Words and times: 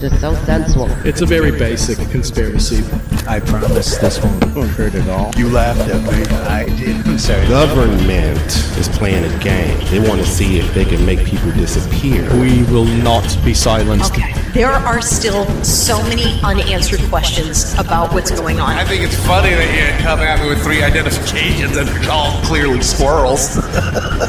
It 0.00 0.14
is 0.14 0.20
so 0.22 0.34
sensual. 0.46 0.88
It's 1.04 1.20
a 1.20 1.26
very 1.26 1.50
basic 1.50 1.98
conspiracy. 2.08 2.82
I 3.28 3.38
promise 3.38 3.98
this 3.98 4.18
won't 4.24 4.70
hurt 4.70 4.94
at 4.94 5.06
all. 5.10 5.30
You 5.36 5.50
laughed 5.50 5.90
at 5.90 6.02
me. 6.02 6.24
I 6.46 6.64
didn't 6.64 7.18
say 7.18 7.38
the 7.42 7.50
Government 7.50 8.40
is 8.78 8.88
playing 8.88 9.30
a 9.30 9.38
game. 9.40 9.78
They 9.90 10.00
want 10.00 10.22
to 10.22 10.26
see 10.26 10.58
if 10.58 10.72
they 10.72 10.86
can 10.86 11.04
make 11.04 11.26
people 11.26 11.50
disappear. 11.52 12.22
We 12.40 12.62
will 12.72 12.86
not 12.86 13.24
be 13.44 13.52
silenced. 13.52 14.12
Okay. 14.12 14.32
There 14.54 14.70
are 14.70 15.02
still 15.02 15.44
so 15.62 16.02
many 16.04 16.40
unanswered 16.42 17.00
questions 17.10 17.74
about 17.78 18.12
what's 18.14 18.30
going 18.30 18.58
on. 18.58 18.70
I 18.70 18.84
think 18.84 19.04
it's 19.04 19.14
funny 19.26 19.50
that 19.50 19.98
you 19.98 20.02
come 20.02 20.20
at 20.20 20.40
me 20.40 20.48
with 20.48 20.62
three 20.62 20.82
identifications 20.82 21.76
and 21.76 21.86
they're 21.86 22.10
all 22.10 22.42
clearly 22.44 22.80
squirrels. 22.80 23.58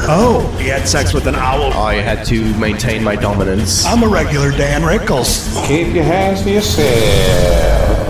oh, 0.06 0.54
he 0.60 0.68
had 0.68 0.86
sex 0.86 1.14
with 1.14 1.26
an 1.26 1.34
owl. 1.34 1.72
I 1.72 1.94
had 1.94 2.26
to 2.26 2.44
maintain 2.58 3.02
my 3.02 3.16
dominance. 3.16 3.86
I'm 3.86 4.02
a 4.02 4.08
regular 4.08 4.50
Dan 4.50 4.82
Rickles. 4.82 5.61
Keep 5.66 5.94
your 5.94 6.02
hands 6.02 6.42
to 6.42 6.50
yourself. 6.50 8.02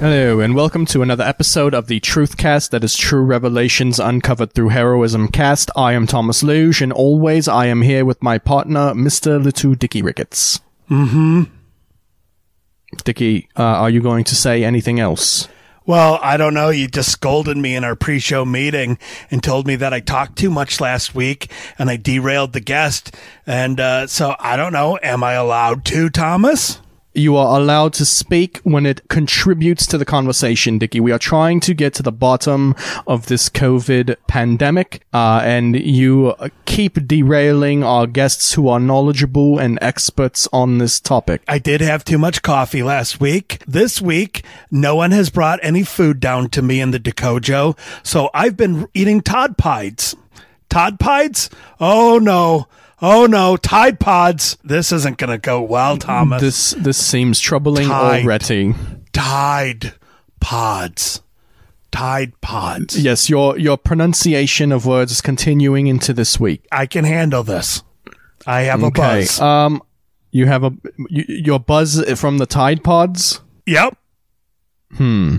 Hello, 0.00 0.40
and 0.40 0.54
welcome 0.54 0.86
to 0.86 1.02
another 1.02 1.22
episode 1.22 1.74
of 1.74 1.86
the 1.86 2.00
Truthcast 2.00 2.70
that 2.70 2.82
is 2.82 2.96
true 2.96 3.22
revelations 3.22 4.00
uncovered 4.00 4.54
through 4.54 4.70
heroism 4.70 5.28
cast. 5.28 5.70
I 5.76 5.92
am 5.92 6.06
Thomas 6.06 6.42
Luge, 6.42 6.80
and 6.80 6.94
always 6.94 7.46
I 7.46 7.66
am 7.66 7.82
here 7.82 8.06
with 8.06 8.22
my 8.22 8.38
partner, 8.38 8.94
Mr. 8.94 9.40
Little 9.42 9.74
Dicky 9.74 10.00
Ricketts. 10.00 10.60
Mm-hmm. 10.90 11.42
Dicky, 13.04 13.48
uh, 13.56 13.62
are 13.62 13.90
you 13.90 14.00
going 14.00 14.24
to 14.24 14.34
say 14.34 14.64
anything 14.64 14.98
else? 14.98 15.48
Well, 15.86 16.18
I 16.20 16.36
don't 16.36 16.52
know. 16.52 16.70
You 16.70 16.88
just 16.88 17.12
scolded 17.12 17.56
me 17.56 17.76
in 17.76 17.84
our 17.84 17.94
pre 17.94 18.18
show 18.18 18.44
meeting 18.44 18.98
and 19.30 19.40
told 19.40 19.68
me 19.68 19.76
that 19.76 19.94
I 19.94 20.00
talked 20.00 20.36
too 20.36 20.50
much 20.50 20.80
last 20.80 21.14
week 21.14 21.48
and 21.78 21.88
I 21.88 21.96
derailed 21.96 22.52
the 22.52 22.60
guest. 22.60 23.14
And 23.46 23.78
uh, 23.78 24.08
so 24.08 24.34
I 24.40 24.56
don't 24.56 24.72
know. 24.72 24.98
Am 25.00 25.22
I 25.22 25.34
allowed 25.34 25.84
to, 25.86 26.10
Thomas? 26.10 26.80
You 27.16 27.34
are 27.36 27.58
allowed 27.58 27.94
to 27.94 28.04
speak 28.04 28.58
when 28.58 28.84
it 28.84 29.08
contributes 29.08 29.86
to 29.86 29.96
the 29.96 30.04
conversation, 30.04 30.76
Dicky. 30.76 31.00
We 31.00 31.12
are 31.12 31.18
trying 31.18 31.60
to 31.60 31.72
get 31.72 31.94
to 31.94 32.02
the 32.02 32.12
bottom 32.12 32.74
of 33.06 33.24
this 33.24 33.48
COVID 33.48 34.16
pandemic, 34.26 35.02
uh, 35.14 35.40
and 35.42 35.76
you 35.80 36.34
keep 36.66 37.08
derailing 37.08 37.82
our 37.82 38.06
guests 38.06 38.52
who 38.52 38.68
are 38.68 38.78
knowledgeable 38.78 39.58
and 39.58 39.78
experts 39.80 40.46
on 40.52 40.76
this 40.76 41.00
topic. 41.00 41.40
I 41.48 41.58
did 41.58 41.80
have 41.80 42.04
too 42.04 42.18
much 42.18 42.42
coffee 42.42 42.82
last 42.82 43.18
week. 43.18 43.62
This 43.66 44.02
week, 44.02 44.44
no 44.70 44.94
one 44.94 45.12
has 45.12 45.30
brought 45.30 45.58
any 45.62 45.84
food 45.84 46.20
down 46.20 46.50
to 46.50 46.60
me 46.60 46.82
in 46.82 46.90
the 46.90 47.00
Decojo, 47.00 47.78
so 48.02 48.28
I've 48.34 48.58
been 48.58 48.88
eating 48.92 49.22
Todd 49.22 49.56
Pies. 49.56 50.14
Todd 50.68 51.00
Pies? 51.00 51.48
Oh 51.80 52.18
no. 52.18 52.68
Oh 53.02 53.26
no, 53.26 53.56
Tide 53.56 54.00
Pods. 54.00 54.56
This 54.64 54.90
isn't 54.92 55.18
going 55.18 55.30
to 55.30 55.38
go 55.38 55.60
well, 55.60 55.96
Thomas. 55.98 56.40
This 56.40 56.70
this 56.78 56.96
seems 56.96 57.40
troubling 57.40 57.88
Tide. 57.88 58.24
already. 58.24 58.74
Tide 59.12 59.94
Pods. 60.40 61.22
Tide 61.90 62.38
Pods. 62.40 62.98
Yes, 62.98 63.28
your 63.28 63.58
your 63.58 63.76
pronunciation 63.76 64.72
of 64.72 64.86
words 64.86 65.12
is 65.12 65.20
continuing 65.20 65.86
into 65.88 66.12
this 66.14 66.40
week. 66.40 66.66
I 66.72 66.86
can 66.86 67.04
handle 67.04 67.42
this. 67.42 67.82
I 68.46 68.62
have 68.62 68.82
a 68.82 68.86
Okay. 68.86 69.20
buzz. 69.20 69.40
Um, 69.40 69.82
you 70.30 70.46
have 70.46 70.64
a 70.64 70.72
you, 71.10 71.24
your 71.28 71.60
buzz 71.60 72.02
from 72.18 72.38
the 72.38 72.46
Tide 72.46 72.82
Pods. 72.82 73.40
yep. 73.66 73.96
Hmm. 74.96 75.38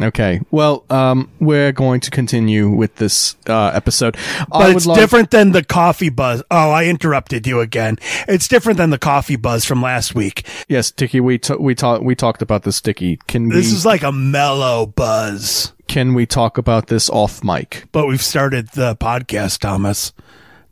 Okay. 0.00 0.40
Well, 0.50 0.84
um, 0.88 1.30
we're 1.38 1.70
going 1.72 2.00
to 2.00 2.10
continue 2.10 2.70
with 2.70 2.96
this 2.96 3.36
uh, 3.46 3.72
episode. 3.74 4.16
But 4.50 4.74
it's 4.74 4.86
different 4.86 5.30
than 5.30 5.52
the 5.52 5.62
coffee 5.62 6.08
buzz. 6.08 6.42
Oh, 6.50 6.70
I 6.70 6.86
interrupted 6.86 7.46
you 7.46 7.60
again. 7.60 7.98
It's 8.26 8.48
different 8.48 8.78
than 8.78 8.90
the 8.90 8.98
coffee 8.98 9.36
buzz 9.36 9.64
from 9.66 9.82
last 9.82 10.14
week. 10.14 10.46
Yes, 10.68 10.90
Dicky. 10.90 11.20
We 11.20 11.36
t- 11.38 11.54
we 11.60 11.74
talked 11.74 12.02
we 12.02 12.14
talked 12.14 12.40
about 12.40 12.62
this, 12.62 12.80
Dicky. 12.80 13.18
Can 13.28 13.50
This 13.50 13.70
we 13.70 13.76
is 13.76 13.84
like 13.86 14.02
a 14.02 14.12
mellow 14.12 14.86
buzz. 14.86 15.72
can 15.88 16.14
we 16.14 16.24
talk 16.24 16.56
about 16.56 16.86
this 16.86 17.10
off 17.10 17.44
mic? 17.44 17.84
But 17.92 18.06
we've 18.06 18.22
started 18.22 18.68
the 18.70 18.96
podcast, 18.96 19.58
Thomas. 19.58 20.12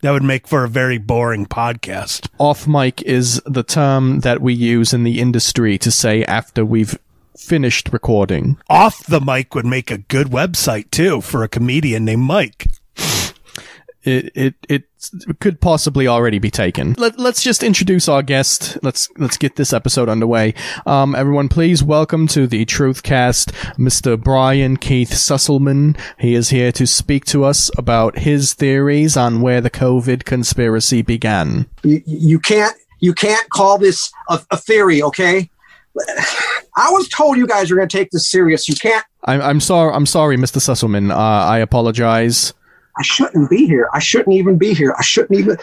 That 0.01 0.13
would 0.13 0.23
make 0.25 0.49
for 0.49 0.65
a 0.65 0.69
very 0.69 0.97
boring 0.97 1.45
podcast. 1.45 2.27
Off 2.39 2.67
mic 2.67 3.03
is 3.03 3.43
the 3.45 3.63
term 3.63 4.21
that 4.21 4.41
we 4.41 4.55
use 4.55 4.95
in 4.95 5.05
the 5.05 5.21
industry 5.21 5.77
to 5.77 5.91
say 5.91 6.25
after 6.25 6.65
we've 6.65 6.99
finished 7.41 7.93
recording. 7.93 8.59
Off 8.69 9.05
the 9.07 9.21
mic 9.21 9.55
would 9.55 9.67
make 9.67 9.91
a 9.91 9.99
good 9.99 10.29
website 10.29 10.91
too 10.91 11.21
for 11.21 11.43
a 11.43 11.49
comedian 11.49 12.05
named 12.05 12.23
Mike. 12.23 12.67
it 14.05 14.33
it 14.37 14.55
it 14.69 14.85
could 15.41 15.61
possibly 15.61 16.07
already 16.07 16.39
be 16.39 16.51
taken. 16.51 16.95
Let, 16.99 17.19
let's 17.19 17.43
just 17.43 17.63
introduce 17.63 18.09
our 18.09 18.23
guest. 18.23 18.79
Let's 18.83 19.09
let's 19.17 19.37
get 19.37 19.57
this 19.57 19.73
episode 19.73 20.09
underway. 20.09 20.55
Um, 20.87 21.15
everyone, 21.15 21.49
please 21.49 21.83
welcome 21.83 22.27
to 22.29 22.47
the 22.47 22.65
Truthcast, 22.67 23.53
Mr. 23.77 24.23
Brian 24.23 24.77
Keith 24.77 25.11
Susselman. 25.11 25.99
He 26.19 26.35
is 26.35 26.51
here 26.51 26.71
to 26.73 26.87
speak 26.87 27.25
to 27.27 27.45
us 27.45 27.71
about 27.77 28.19
his 28.19 28.55
theories 28.55 29.17
on 29.17 29.41
where 29.41 29.61
the 29.61 29.71
COVID 29.71 30.25
conspiracy 30.25 31.03
began. 31.03 31.67
you, 31.83 32.03
you 32.07 32.39
can't 32.39 32.77
you 33.01 33.15
can't 33.15 33.49
call 33.49 33.79
this 33.79 34.13
a, 34.29 34.41
a 34.51 34.57
theory 34.57 35.03
okay 35.03 35.51
i 36.77 36.89
was 36.91 37.09
told 37.09 37.37
you 37.37 37.47
guys 37.47 37.71
are 37.71 37.77
going 37.77 37.89
to 37.89 37.97
take 37.97 38.11
this 38.11 38.29
serious 38.31 38.69
you 38.69 38.75
can't 38.77 39.05
I'm 39.25 39.41
I'm 39.43 39.61
sorry. 39.61 39.93
I'm 39.95 40.07
sorry, 40.07 40.37
Mr. 40.37 40.59
Susselman. 40.59 41.11
Uh, 41.11 41.17
I 41.17 41.59
apologize. 41.59 42.55
I 43.01 43.03
shouldn't 43.03 43.51
be 43.51 43.67
here 43.67 43.89
i 43.93 43.99
shouldn't 43.99 44.37
even 44.37 44.57
be 44.57 44.75
here 44.75 44.95
i 44.99 45.03
shouldn't 45.03 45.41
even 45.41 45.57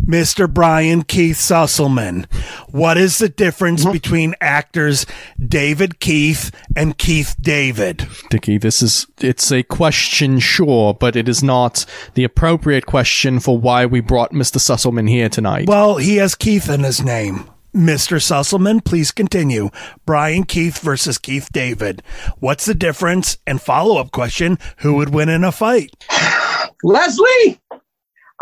Mr. 0.07 0.53
Brian 0.53 1.03
Keith 1.03 1.37
Susselman, 1.37 2.31
what 2.71 2.97
is 2.97 3.19
the 3.19 3.29
difference 3.29 3.83
Mm-hmm. 3.83 3.93
between 3.93 4.35
actors 4.41 5.07
David 5.45 5.99
Keith 5.99 6.51
and 6.77 6.97
Keith 6.97 7.35
David? 7.41 8.07
Dickie, 8.31 8.59
this 8.59 8.83
is 8.83 9.07
it's 9.21 9.51
a 9.51 9.63
question, 9.63 10.39
sure, 10.39 10.92
but 10.95 11.17
it 11.17 11.29
is 11.29 11.43
not 11.43 11.85
the 12.15 12.25
appropriate 12.25 12.87
question 12.87 13.41
for 13.41 13.59
why 13.59 13.87
we 13.87 14.01
brought 14.01 14.33
Mr. 14.33 14.59
Susselman 14.59 15.09
here 15.09 15.29
tonight. 15.29 15.69
Well, 15.69 15.97
he 15.97 16.17
has 16.17 16.35
Keith 16.35 16.69
in 16.69 16.85
his 16.85 17.03
name. 17.03 17.49
Mr. 17.75 18.21
Susselman, 18.21 18.85
please 18.85 19.11
continue. 19.13 19.71
Brian 20.05 20.45
Keith 20.45 20.79
versus 20.79 21.17
Keith 21.17 21.49
David. 21.53 22.03
What's 22.39 22.67
the 22.67 22.75
difference? 22.75 23.39
And 23.47 23.63
follow 23.63 23.99
up 23.99 24.13
question 24.13 24.59
Who 24.79 24.95
would 24.95 25.15
win 25.15 25.31
in 25.31 25.43
a 25.43 25.53
fight? 25.53 25.91
Leslie! 26.83 27.61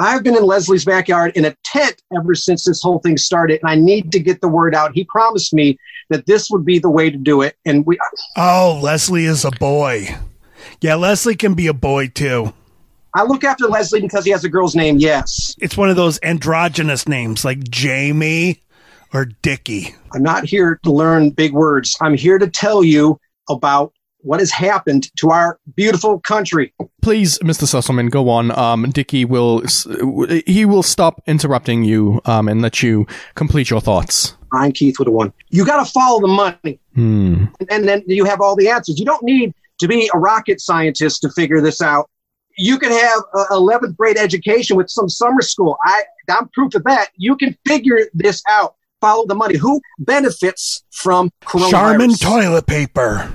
I've 0.00 0.22
been 0.22 0.36
in 0.36 0.44
Leslie's 0.44 0.86
backyard 0.86 1.36
in 1.36 1.44
a 1.44 1.54
tent 1.62 2.00
ever 2.16 2.34
since 2.34 2.64
this 2.64 2.82
whole 2.82 3.00
thing 3.00 3.18
started, 3.18 3.60
and 3.62 3.70
I 3.70 3.74
need 3.74 4.10
to 4.12 4.18
get 4.18 4.40
the 4.40 4.48
word 4.48 4.74
out. 4.74 4.92
He 4.94 5.04
promised 5.04 5.52
me 5.52 5.78
that 6.08 6.24
this 6.24 6.48
would 6.50 6.64
be 6.64 6.78
the 6.78 6.88
way 6.88 7.10
to 7.10 7.18
do 7.18 7.42
it, 7.42 7.56
and 7.66 7.84
we. 7.84 7.98
Oh, 8.36 8.80
Leslie 8.82 9.26
is 9.26 9.44
a 9.44 9.50
boy. 9.50 10.16
Yeah, 10.80 10.94
Leslie 10.94 11.36
can 11.36 11.54
be 11.54 11.66
a 11.66 11.74
boy 11.74 12.08
too. 12.08 12.52
I 13.14 13.24
look 13.24 13.42
after 13.44 13.66
Leslie 13.66 14.00
because 14.00 14.24
he 14.24 14.30
has 14.30 14.44
a 14.44 14.48
girl's 14.48 14.76
name. 14.76 14.98
Yes, 14.98 15.54
It's 15.60 15.76
one 15.76 15.90
of 15.90 15.96
those 15.96 16.18
androgynous 16.22 17.08
names 17.08 17.44
like 17.44 17.62
Jamie 17.64 18.62
or 19.12 19.24
Dickie. 19.42 19.94
I'm 20.14 20.22
not 20.22 20.44
here 20.44 20.78
to 20.84 20.92
learn 20.92 21.30
big 21.30 21.52
words. 21.52 21.96
I'm 22.00 22.16
here 22.16 22.38
to 22.38 22.48
tell 22.48 22.84
you 22.84 23.18
about 23.48 23.92
what 24.22 24.38
has 24.38 24.50
happened 24.52 25.10
to 25.16 25.30
our 25.30 25.58
beautiful 25.74 26.20
country. 26.20 26.72
Please, 27.02 27.38
Mr. 27.40 27.64
Susselman, 27.64 28.10
go 28.10 28.28
on. 28.28 28.50
Um, 28.56 28.88
Dickie 28.90 29.24
will 29.24 29.62
he 30.46 30.64
will 30.64 30.82
stop 30.84 31.20
interrupting 31.26 31.82
you 31.82 32.20
um, 32.26 32.46
and 32.46 32.62
let 32.62 32.82
you 32.82 33.06
complete 33.34 33.70
your 33.70 33.80
thoughts. 33.80 34.34
I'm 34.52 34.72
Keith 34.72 34.98
with 34.98 35.06
have 35.06 35.12
one. 35.12 35.32
You 35.48 35.64
got 35.64 35.84
to 35.84 35.90
follow 35.90 36.20
the 36.20 36.28
money, 36.28 36.78
Hmm. 36.94 37.46
and 37.70 37.88
then 37.88 38.02
you 38.06 38.24
have 38.24 38.40
all 38.40 38.54
the 38.56 38.68
answers. 38.68 38.98
You 38.98 39.04
don't 39.06 39.22
need 39.24 39.54
to 39.80 39.88
be 39.88 40.10
a 40.14 40.18
rocket 40.18 40.60
scientist 40.60 41.22
to 41.22 41.30
figure 41.30 41.60
this 41.60 41.82
out. 41.82 42.08
You 42.58 42.78
can 42.78 42.90
have 42.92 43.22
a 43.34 43.54
11th 43.54 43.96
grade 43.96 44.16
education 44.18 44.76
with 44.76 44.90
some 44.90 45.08
summer 45.08 45.40
school. 45.40 45.76
I, 45.84 46.02
I'm 46.30 46.48
proof 46.50 46.74
of 46.74 46.84
that. 46.84 47.08
You 47.16 47.36
can 47.36 47.56
figure 47.66 47.98
this 48.14 48.42
out. 48.48 48.74
Follow 49.00 49.26
the 49.26 49.34
money. 49.34 49.56
Who 49.56 49.80
benefits 49.98 50.84
from 50.90 51.30
coronavirus? 51.42 51.70
Charmin 51.70 52.14
toilet 52.14 52.66
paper. 52.66 53.32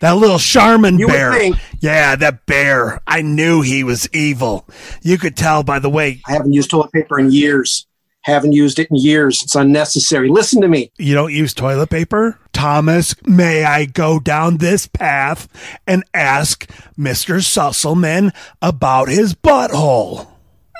That 0.00 0.12
little 0.12 0.38
Charmin 0.38 0.98
You 0.98 1.06
would 1.08 1.12
bear. 1.12 1.32
think- 1.32 1.56
yeah, 1.80 2.14
that 2.14 2.46
bear. 2.46 3.00
I 3.06 3.22
knew 3.22 3.62
he 3.62 3.82
was 3.82 4.08
evil. 4.12 4.68
You 5.02 5.18
could 5.18 5.36
tell 5.36 5.64
by 5.64 5.80
the 5.80 5.90
way. 5.90 6.20
I 6.28 6.32
haven't 6.32 6.52
used 6.52 6.70
toilet 6.70 6.92
paper 6.92 7.18
in 7.18 7.32
years. 7.32 7.86
Haven't 8.22 8.52
used 8.52 8.78
it 8.78 8.88
in 8.90 8.96
years. 8.96 9.42
It's 9.42 9.54
unnecessary. 9.56 10.28
Listen 10.28 10.60
to 10.60 10.68
me. 10.68 10.92
You 10.98 11.14
don't 11.14 11.32
use 11.32 11.54
toilet 11.54 11.88
paper? 11.90 12.38
Thomas, 12.58 13.14
may 13.24 13.62
I 13.62 13.84
go 13.84 14.18
down 14.18 14.56
this 14.56 14.88
path 14.88 15.46
and 15.86 16.02
ask 16.12 16.68
Mr. 16.98 17.36
Susselman 17.36 18.34
about 18.60 19.08
his 19.08 19.32
butthole? 19.32 20.26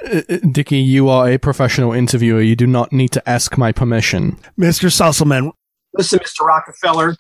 Uh, 0.05 0.23
Dickie, 0.51 0.79
you 0.79 1.09
are 1.09 1.31
a 1.31 1.39
professional 1.39 1.93
interviewer. 1.93 2.41
You 2.41 2.57
do 2.57 2.67
not 2.67 2.93
need 2.93 3.13
to 3.13 3.29
ask 3.29 3.57
my 3.57 3.71
permission. 3.71 4.39
Mr. 4.59 4.91
Susselman. 4.91 5.53
Listen, 5.95 6.19
Mr. 6.19 6.45
Rockefeller. 6.45 7.15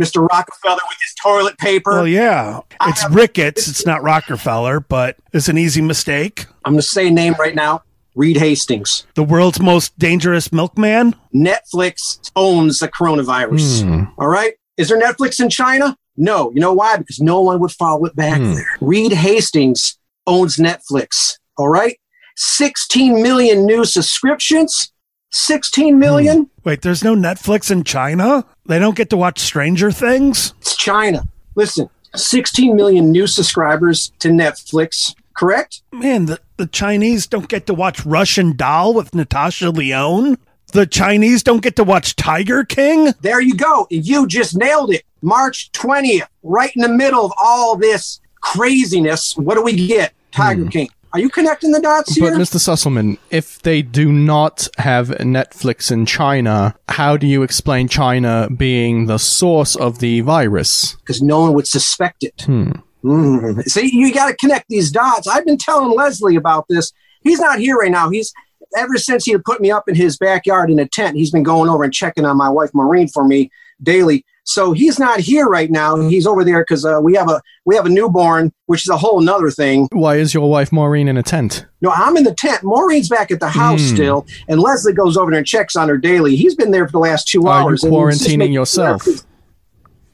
Mr. 0.00 0.24
Rockefeller 0.28 0.80
with 0.88 0.98
his 1.02 1.14
toilet 1.20 1.58
paper. 1.58 1.90
Well, 1.90 2.06
yeah, 2.06 2.60
it's 2.82 3.10
Ricketts. 3.10 3.66
It's 3.66 3.84
not 3.84 4.04
Rockefeller, 4.04 4.78
but 4.78 5.16
it's 5.32 5.48
an 5.48 5.58
easy 5.58 5.82
mistake. 5.82 6.46
I'm 6.64 6.74
going 6.74 6.82
to 6.82 6.86
say 6.86 7.08
a 7.08 7.10
name 7.10 7.34
right 7.36 7.56
now. 7.56 7.82
Reed 8.14 8.36
Hastings. 8.36 9.06
The 9.14 9.22
world's 9.24 9.60
most 9.60 9.98
dangerous 9.98 10.52
milkman? 10.52 11.14
Netflix 11.34 12.30
owns 12.36 12.78
the 12.78 12.88
coronavirus. 12.88 13.82
Hmm. 13.82 14.04
All 14.20 14.28
right. 14.28 14.54
Is 14.76 14.88
there 14.88 15.00
Netflix 15.00 15.40
in 15.40 15.48
China? 15.50 15.96
No. 16.16 16.50
You 16.54 16.60
know 16.60 16.72
why? 16.72 16.96
Because 16.96 17.20
no 17.20 17.40
one 17.40 17.60
would 17.60 17.72
follow 17.72 18.04
it 18.04 18.14
back 18.16 18.38
Hmm. 18.40 18.54
there. 18.54 18.76
Reed 18.80 19.12
Hastings 19.12 19.98
owns 20.26 20.56
Netflix. 20.56 21.38
All 21.58 21.68
right. 21.68 21.98
16 22.36 23.22
million 23.22 23.66
new 23.66 23.84
subscriptions. 23.84 24.92
16 25.32 25.98
million. 25.98 26.48
Wait, 26.64 26.82
there's 26.82 27.02
no 27.02 27.14
Netflix 27.16 27.70
in 27.70 27.82
China? 27.82 28.44
They 28.66 28.78
don't 28.78 28.96
get 28.96 29.10
to 29.10 29.16
watch 29.16 29.40
Stranger 29.40 29.90
Things? 29.90 30.54
It's 30.60 30.76
China. 30.76 31.24
Listen, 31.56 31.88
16 32.14 32.76
million 32.76 33.10
new 33.10 33.26
subscribers 33.26 34.12
to 34.20 34.28
Netflix. 34.28 35.14
Correct? 35.34 35.82
Man, 35.92 36.26
the, 36.26 36.40
the 36.56 36.66
Chinese 36.66 37.26
don't 37.26 37.48
get 37.48 37.66
to 37.66 37.74
watch 37.74 38.04
Russian 38.06 38.56
Doll 38.56 38.94
with 38.94 39.14
Natasha 39.14 39.70
Lyonne? 39.70 40.38
The 40.72 40.86
Chinese 40.86 41.42
don't 41.42 41.62
get 41.62 41.76
to 41.76 41.84
watch 41.84 42.16
Tiger 42.16 42.64
King? 42.64 43.12
There 43.20 43.40
you 43.40 43.54
go. 43.54 43.86
You 43.90 44.26
just 44.26 44.56
nailed 44.56 44.92
it. 44.92 45.04
March 45.22 45.70
20th, 45.72 46.26
right 46.42 46.74
in 46.74 46.82
the 46.82 46.88
middle 46.88 47.24
of 47.24 47.32
all 47.40 47.76
this 47.76 48.20
craziness. 48.40 49.36
What 49.36 49.54
do 49.54 49.62
we 49.62 49.86
get? 49.86 50.12
Tiger 50.32 50.66
King. 50.68 50.88
Are 51.14 51.20
you 51.20 51.30
connecting 51.30 51.70
the 51.70 51.80
dots 51.80 52.18
But 52.18 52.32
here? 52.32 52.36
Mr. 52.36 52.56
Susselman, 52.56 53.18
if 53.30 53.62
they 53.62 53.82
do 53.82 54.10
not 54.10 54.66
have 54.78 55.10
Netflix 55.10 55.92
in 55.92 56.06
China, 56.06 56.74
how 56.88 57.16
do 57.16 57.28
you 57.28 57.44
explain 57.44 57.86
China 57.86 58.48
being 58.54 59.06
the 59.06 59.18
source 59.18 59.76
of 59.76 60.00
the 60.00 60.22
virus? 60.22 60.96
Because 60.96 61.22
no 61.22 61.42
one 61.42 61.52
would 61.52 61.68
suspect 61.68 62.24
it. 62.24 62.42
Hmm. 62.44 62.72
Mm. 63.04 63.62
See, 63.68 63.90
you 63.94 64.12
got 64.14 64.28
to 64.28 64.36
connect 64.36 64.68
these 64.68 64.90
dots. 64.90 65.28
I've 65.28 65.44
been 65.44 65.58
telling 65.58 65.94
Leslie 65.96 66.36
about 66.36 66.66
this. 66.68 66.92
He's 67.22 67.38
not 67.38 67.58
here 67.58 67.76
right 67.76 67.90
now. 67.90 68.08
He's 68.10 68.32
ever 68.76 68.96
since 68.96 69.24
he 69.24 69.36
put 69.38 69.60
me 69.60 69.70
up 69.70 69.88
in 69.88 69.94
his 69.94 70.16
backyard 70.16 70.70
in 70.70 70.78
a 70.78 70.88
tent. 70.88 71.16
He's 71.16 71.30
been 71.30 71.42
going 71.42 71.68
over 71.68 71.84
and 71.84 71.92
checking 71.92 72.24
on 72.24 72.36
my 72.36 72.48
wife 72.48 72.70
Maureen 72.74 73.08
for 73.08 73.24
me 73.24 73.50
daily. 73.82 74.24
So 74.46 74.72
he's 74.72 74.98
not 74.98 75.20
here 75.20 75.46
right 75.46 75.70
now. 75.70 75.96
He's 75.96 76.26
over 76.26 76.44
there 76.44 76.60
because 76.60 76.84
uh, 76.84 76.98
we 77.02 77.14
have 77.14 77.30
a 77.30 77.40
we 77.64 77.76
have 77.76 77.86
a 77.86 77.88
newborn, 77.88 78.52
which 78.66 78.82
is 78.84 78.90
a 78.90 78.96
whole 78.98 79.22
nother 79.22 79.50
thing. 79.50 79.88
Why 79.92 80.16
is 80.16 80.34
your 80.34 80.50
wife 80.50 80.70
Maureen 80.70 81.08
in 81.08 81.16
a 81.16 81.22
tent? 81.22 81.64
No, 81.80 81.90
I'm 81.90 82.14
in 82.18 82.24
the 82.24 82.34
tent. 82.34 82.62
Maureen's 82.62 83.08
back 83.08 83.30
at 83.30 83.40
the 83.40 83.48
house 83.48 83.80
Hmm. 83.88 83.94
still, 83.94 84.26
and 84.48 84.60
Leslie 84.60 84.92
goes 84.92 85.16
over 85.16 85.30
there 85.30 85.38
and 85.38 85.46
checks 85.46 85.76
on 85.76 85.88
her 85.88 85.96
daily. 85.96 86.36
He's 86.36 86.54
been 86.54 86.72
there 86.72 86.86
for 86.86 86.92
the 86.92 86.98
last 86.98 87.26
two 87.26 87.46
Are 87.46 87.60
you 87.60 87.64
hours. 87.68 87.84
and 87.84 87.92
quarantining 87.92 88.52
yourself? 88.52 89.06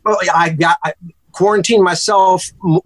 Well, 0.05 0.17
I 0.33 0.51
got 0.51 0.79
I 0.85 0.93
quarantined 1.33 1.83
myself, 1.85 2.45
m- 2.65 2.81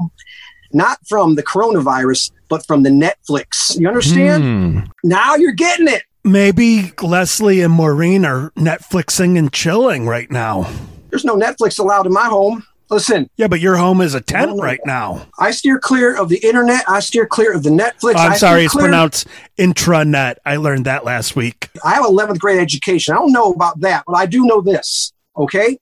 not 0.72 0.98
from 1.08 1.34
the 1.36 1.42
coronavirus, 1.42 2.32
but 2.48 2.66
from 2.66 2.82
the 2.82 2.90
Netflix. 2.90 3.78
You 3.78 3.88
understand? 3.88 4.42
Hmm. 4.42 4.90
Now 5.02 5.36
you're 5.36 5.52
getting 5.52 5.88
it. 5.88 6.02
Maybe 6.24 6.92
Leslie 7.02 7.60
and 7.60 7.72
Maureen 7.72 8.24
are 8.24 8.50
Netflixing 8.56 9.38
and 9.38 9.52
chilling 9.52 10.06
right 10.06 10.30
now. 10.30 10.70
There's 11.10 11.24
no 11.24 11.36
Netflix 11.36 11.78
allowed 11.78 12.06
in 12.06 12.12
my 12.12 12.26
home. 12.26 12.64
Listen, 12.90 13.28
Yeah, 13.36 13.48
but 13.48 13.60
your 13.60 13.76
home 13.76 14.00
is 14.02 14.14
a 14.14 14.20
tent 14.20 14.60
right 14.60 14.80
now. 14.84 15.26
I 15.38 15.52
steer 15.52 15.78
clear 15.78 16.14
of 16.16 16.28
the 16.28 16.36
internet. 16.46 16.84
I 16.86 17.00
steer 17.00 17.26
clear 17.26 17.52
of 17.54 17.62
the 17.62 17.70
Netflix. 17.70 18.14
Oh, 18.16 18.20
I'm 18.20 18.32
I 18.32 18.36
sorry, 18.36 18.64
it's 18.64 18.74
pronounced 18.74 19.26
intranet. 19.58 20.36
I 20.44 20.56
learned 20.56 20.84
that 20.84 21.04
last 21.04 21.34
week. 21.34 21.70
I 21.82 21.94
have 21.94 22.04
11th 22.04 22.38
grade 22.38 22.60
education. 22.60 23.14
I 23.14 23.18
don't 23.18 23.32
know 23.32 23.52
about 23.52 23.80
that, 23.80 24.04
but 24.06 24.14
I 24.16 24.26
do 24.26 24.44
know 24.44 24.60
this. 24.60 25.12
Okay. 25.36 25.78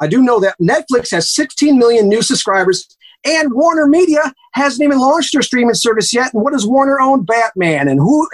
I 0.00 0.06
do 0.06 0.22
know 0.22 0.40
that 0.40 0.56
Netflix 0.60 1.10
has 1.10 1.30
16 1.30 1.78
million 1.78 2.08
new 2.08 2.22
subscribers 2.22 2.96
and 3.24 3.52
Warner 3.52 3.86
Media 3.86 4.32
hasn't 4.52 4.84
even 4.84 4.98
launched 4.98 5.32
their 5.32 5.42
streaming 5.42 5.74
service 5.74 6.12
yet. 6.12 6.32
And 6.32 6.42
what 6.42 6.52
does 6.52 6.66
Warner 6.66 7.00
own? 7.00 7.24
Batman. 7.24 7.88
And 7.88 8.00
who? 8.00 8.28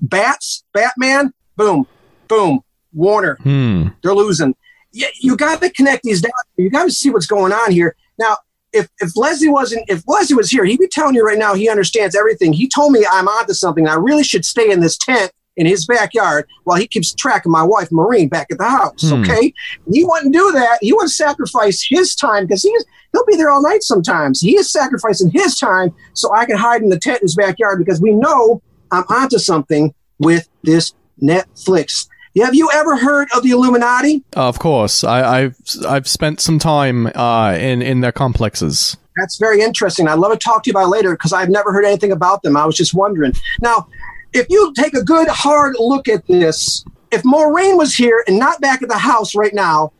Bats, 0.00 0.64
Batman, 0.72 1.32
boom, 1.56 1.86
boom, 2.28 2.60
Warner. 2.92 3.36
Hmm. 3.36 3.88
They're 4.02 4.14
losing. 4.14 4.54
You, 4.92 5.06
you 5.20 5.36
got 5.36 5.60
to 5.60 5.70
connect 5.70 6.02
these 6.02 6.20
dots. 6.20 6.34
You 6.56 6.70
got 6.70 6.84
to 6.84 6.90
see 6.90 7.10
what's 7.10 7.26
going 7.26 7.52
on 7.52 7.70
here. 7.70 7.96
Now, 8.18 8.38
if, 8.72 8.88
if 8.98 9.16
Leslie 9.16 9.48
wasn't, 9.48 9.88
if 9.88 10.02
Leslie 10.06 10.36
was 10.36 10.50
here, 10.50 10.64
he'd 10.64 10.80
be 10.80 10.88
telling 10.88 11.14
you 11.14 11.24
right 11.24 11.38
now 11.38 11.54
he 11.54 11.68
understands 11.68 12.16
everything. 12.16 12.52
He 12.52 12.68
told 12.68 12.92
me 12.92 13.06
I'm 13.08 13.28
onto 13.28 13.54
something. 13.54 13.86
I 13.86 13.94
really 13.94 14.24
should 14.24 14.44
stay 14.44 14.70
in 14.70 14.80
this 14.80 14.98
tent 14.98 15.30
in 15.56 15.66
his 15.66 15.86
backyard 15.86 16.46
while 16.64 16.78
he 16.78 16.86
keeps 16.86 17.14
track 17.14 17.44
of 17.44 17.50
my 17.50 17.62
wife 17.62 17.90
Maureen 17.92 18.28
back 18.28 18.48
at 18.50 18.58
the 18.58 18.68
house. 18.68 19.08
Hmm. 19.08 19.22
Okay, 19.22 19.52
he 19.92 20.04
wouldn't 20.04 20.32
do 20.32 20.52
that. 20.52 20.78
He 20.80 20.92
wouldn't 20.92 21.12
sacrifice 21.12 21.84
his 21.88 22.14
time 22.14 22.46
because 22.46 22.62
he's 22.62 22.84
he'll 23.12 23.26
be 23.26 23.36
there 23.36 23.50
all 23.50 23.62
night 23.62 23.82
sometimes. 23.82 24.40
He 24.40 24.56
is 24.56 24.70
sacrificing 24.70 25.30
his 25.30 25.58
time 25.58 25.94
so 26.14 26.32
I 26.34 26.44
can 26.46 26.56
hide 26.56 26.82
in 26.82 26.88
the 26.88 26.98
tent 26.98 27.20
in 27.20 27.26
his 27.26 27.36
backyard 27.36 27.78
because 27.78 28.00
we 28.00 28.12
know 28.12 28.62
I'm 28.90 29.04
onto 29.08 29.38
something 29.38 29.94
with 30.18 30.48
this 30.62 30.92
Netflix. 31.22 32.08
Have 32.36 32.54
you 32.54 32.68
ever 32.72 32.96
heard 32.96 33.28
of 33.34 33.44
the 33.44 33.50
Illuminati? 33.50 34.24
Of 34.34 34.58
course, 34.58 35.04
I, 35.04 35.42
have 35.42 35.56
I've 35.86 36.08
spent 36.08 36.40
some 36.40 36.58
time 36.58 37.06
uh, 37.14 37.52
in 37.52 37.80
in 37.80 38.00
their 38.00 38.12
complexes. 38.12 38.96
That's 39.16 39.38
very 39.38 39.60
interesting. 39.60 40.08
I'd 40.08 40.18
love 40.18 40.32
to 40.32 40.38
talk 40.38 40.64
to 40.64 40.70
you 40.70 40.72
about 40.72 40.88
later 40.88 41.12
because 41.12 41.32
I've 41.32 41.48
never 41.48 41.72
heard 41.72 41.84
anything 41.84 42.10
about 42.10 42.42
them. 42.42 42.56
I 42.56 42.66
was 42.66 42.76
just 42.76 42.94
wondering. 42.94 43.32
Now, 43.60 43.86
if 44.34 44.48
you 44.50 44.72
take 44.74 44.94
a 44.94 45.02
good 45.02 45.28
hard 45.28 45.76
look 45.78 46.08
at 46.08 46.26
this, 46.26 46.84
if 47.12 47.24
Maureen 47.24 47.76
was 47.76 47.94
here 47.94 48.24
and 48.26 48.38
not 48.38 48.60
back 48.60 48.82
at 48.82 48.88
the 48.88 48.98
house 48.98 49.34
right 49.34 49.54
now 49.54 49.92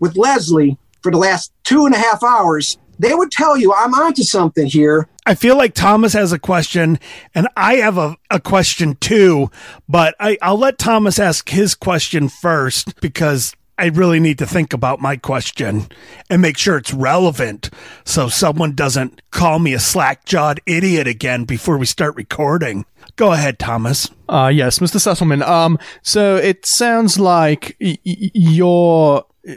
with 0.00 0.16
Leslie 0.16 0.76
for 1.02 1.12
the 1.12 1.18
last 1.18 1.52
two 1.62 1.86
and 1.86 1.94
a 1.94 1.98
half 1.98 2.22
hours, 2.24 2.76
they 2.98 3.14
would 3.14 3.30
tell 3.30 3.56
you 3.56 3.72
I'm 3.72 3.94
onto 3.94 4.24
something 4.24 4.66
here. 4.66 5.08
I 5.24 5.36
feel 5.36 5.56
like 5.56 5.74
Thomas 5.74 6.14
has 6.14 6.32
a 6.32 6.38
question 6.38 6.98
and 7.34 7.46
I 7.56 7.76
have 7.76 7.96
a, 7.96 8.16
a 8.28 8.40
question 8.40 8.96
too, 8.96 9.50
but 9.88 10.16
I, 10.18 10.36
I'll 10.42 10.58
let 10.58 10.78
Thomas 10.78 11.18
ask 11.20 11.48
his 11.48 11.74
question 11.76 12.28
first 12.28 13.00
because 13.00 13.54
I 13.78 13.86
really 13.86 14.18
need 14.20 14.38
to 14.38 14.46
think 14.46 14.72
about 14.72 15.00
my 15.00 15.16
question 15.16 15.86
and 16.30 16.42
make 16.42 16.56
sure 16.56 16.78
it's 16.78 16.94
relevant 16.94 17.70
so 18.04 18.28
someone 18.28 18.74
doesn't 18.74 19.20
call 19.30 19.58
me 19.58 19.74
a 19.74 19.78
slack 19.78 20.24
jawed 20.24 20.60
idiot 20.66 21.06
again 21.06 21.44
before 21.44 21.76
we 21.76 21.86
start 21.86 22.16
recording. 22.16 22.86
Go 23.16 23.32
ahead, 23.32 23.58
Thomas. 23.58 24.10
Uh, 24.28 24.50
yes, 24.52 24.78
Mr. 24.78 24.98
Susselman. 25.00 25.46
Um, 25.46 25.78
so 26.02 26.36
it 26.36 26.66
sounds 26.66 27.18
like 27.18 27.76
y- 27.80 27.98
y- 28.04 28.30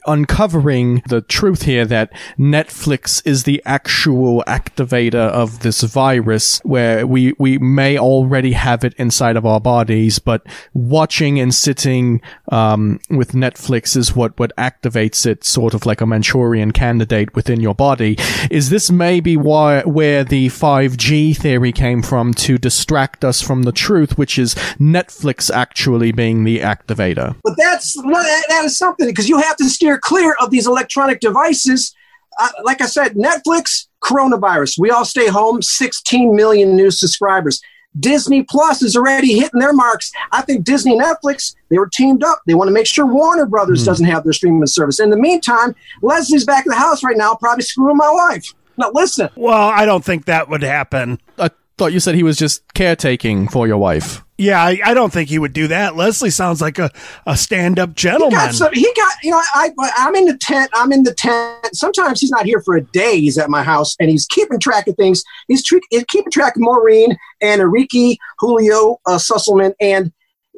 uncovering 0.05 1.01
the 1.07 1.21
truth 1.21 1.63
here 1.63 1.85
that 1.85 2.11
Netflix 2.37 3.21
is 3.25 3.43
the 3.43 3.61
actual 3.65 4.43
activator 4.47 5.15
of 5.15 5.59
this 5.59 5.81
virus 5.81 6.59
where 6.63 7.05
we, 7.07 7.33
we 7.39 7.57
may 7.57 7.97
already 7.97 8.53
have 8.53 8.83
it 8.83 8.93
inside 8.95 9.35
of 9.35 9.45
our 9.45 9.59
bodies, 9.59 10.19
but 10.19 10.45
watching 10.73 11.39
and 11.39 11.53
sitting, 11.53 12.21
um, 12.51 12.99
with 13.09 13.31
Netflix 13.31 13.95
is 13.95 14.15
what, 14.15 14.37
what 14.39 14.55
activates 14.57 15.25
it 15.25 15.43
sort 15.43 15.73
of 15.73 15.85
like 15.85 16.01
a 16.01 16.05
Manchurian 16.05 16.71
candidate 16.71 17.33
within 17.35 17.59
your 17.59 17.75
body. 17.75 18.17
Is 18.51 18.69
this 18.69 18.91
maybe 18.91 19.37
why, 19.37 19.81
where 19.83 20.23
the 20.23 20.47
5G 20.47 21.35
theory 21.37 21.71
came 21.71 22.01
from 22.01 22.33
to 22.35 22.57
distract 22.57 23.25
us 23.25 23.41
from 23.41 23.63
the 23.63 23.71
truth, 23.71 24.17
which 24.17 24.37
is 24.37 24.55
Netflix 24.79 25.49
actually 25.51 26.11
being 26.11 26.43
the 26.43 26.59
activator? 26.59 27.35
But 27.43 27.55
that's, 27.57 27.93
that 27.93 28.61
is 28.65 28.77
something 28.77 29.07
because 29.07 29.29
you 29.29 29.37
have 29.39 29.55
to 29.57 29.69
steer 29.79 29.97
clear 29.97 30.35
of 30.41 30.51
these 30.51 30.67
electronic 30.67 31.21
devices. 31.21 31.95
Uh, 32.37 32.49
like 32.63 32.81
I 32.81 32.85
said, 32.85 33.13
Netflix, 33.13 33.87
coronavirus. 34.03 34.77
We 34.77 34.91
all 34.91 35.05
stay 35.05 35.27
home, 35.27 35.61
16 35.61 36.35
million 36.35 36.75
new 36.75 36.91
subscribers. 36.91 37.61
Disney 37.97 38.43
Plus 38.43 38.81
is 38.81 38.97
already 38.97 39.39
hitting 39.39 39.61
their 39.61 39.71
marks. 39.71 40.11
I 40.33 40.41
think 40.41 40.65
Disney 40.65 40.97
and 40.97 41.01
Netflix, 41.01 41.55
they 41.69 41.77
were 41.77 41.89
teamed 41.91 42.25
up. 42.25 42.41
They 42.45 42.55
want 42.55 42.67
to 42.67 42.73
make 42.73 42.87
sure 42.87 43.05
Warner 43.05 43.45
Brothers 43.45 43.83
mm. 43.83 43.85
doesn't 43.85 44.05
have 44.05 44.25
their 44.25 44.33
streaming 44.33 44.65
service. 44.67 44.99
In 44.99 45.11
the 45.11 45.17
meantime, 45.17 45.73
Leslie's 46.01 46.45
back 46.45 46.65
in 46.65 46.71
the 46.71 46.75
house 46.75 47.01
right 47.01 47.17
now, 47.17 47.35
probably 47.35 47.63
screwing 47.63 47.95
my 47.95 48.11
wife. 48.11 48.53
Now, 48.77 48.91
listen. 48.93 49.29
Well, 49.35 49.69
I 49.69 49.85
don't 49.85 50.03
think 50.03 50.25
that 50.25 50.49
would 50.49 50.61
happen. 50.61 51.19
I 51.37 51.51
thought 51.77 51.93
you 51.93 52.01
said 52.01 52.15
he 52.15 52.23
was 52.23 52.37
just 52.37 52.61
caretaking 52.73 53.47
for 53.47 53.65
your 53.65 53.77
wife. 53.77 54.23
Yeah, 54.39 54.63
I, 54.63 54.79
I, 54.85 54.93
don't 54.93 55.11
think 55.11 55.27
he 55.27 55.37
would 55.37 55.51
do 55.51 55.67
that. 55.67 55.97
Leslie 55.97 56.29
sounds 56.29 56.61
like 56.61 56.79
a, 56.79 56.89
a 57.25 57.35
stand 57.35 57.77
up 57.77 57.93
gentleman. 57.93 58.39
He 58.39 58.45
got, 58.45 58.55
some, 58.55 58.73
he 58.73 58.89
got, 58.95 59.13
you 59.21 59.31
know, 59.31 59.41
I, 59.53 59.71
I'm 59.97 60.15
in 60.15 60.27
the 60.27 60.37
tent. 60.37 60.71
I'm 60.73 60.93
in 60.93 61.03
the 61.03 61.13
tent. 61.13 61.75
Sometimes 61.75 62.21
he's 62.21 62.31
not 62.31 62.45
here 62.45 62.61
for 62.61 62.77
a 62.77 62.81
day. 62.81 63.19
He's 63.19 63.37
at 63.37 63.49
my 63.49 63.63
house 63.63 63.97
and 63.99 64.09
he's 64.09 64.25
keeping 64.27 64.57
track 64.57 64.87
of 64.87 64.95
things. 64.95 65.23
He's, 65.49 65.67
he's 65.89 66.05
keeping 66.05 66.31
track 66.31 66.55
of 66.55 66.61
Maureen 66.61 67.17
and 67.41 67.61
Enrique, 67.61 68.15
Julio, 68.39 69.01
uh, 69.05 69.17
Susselman, 69.17 69.73
and 69.81 70.13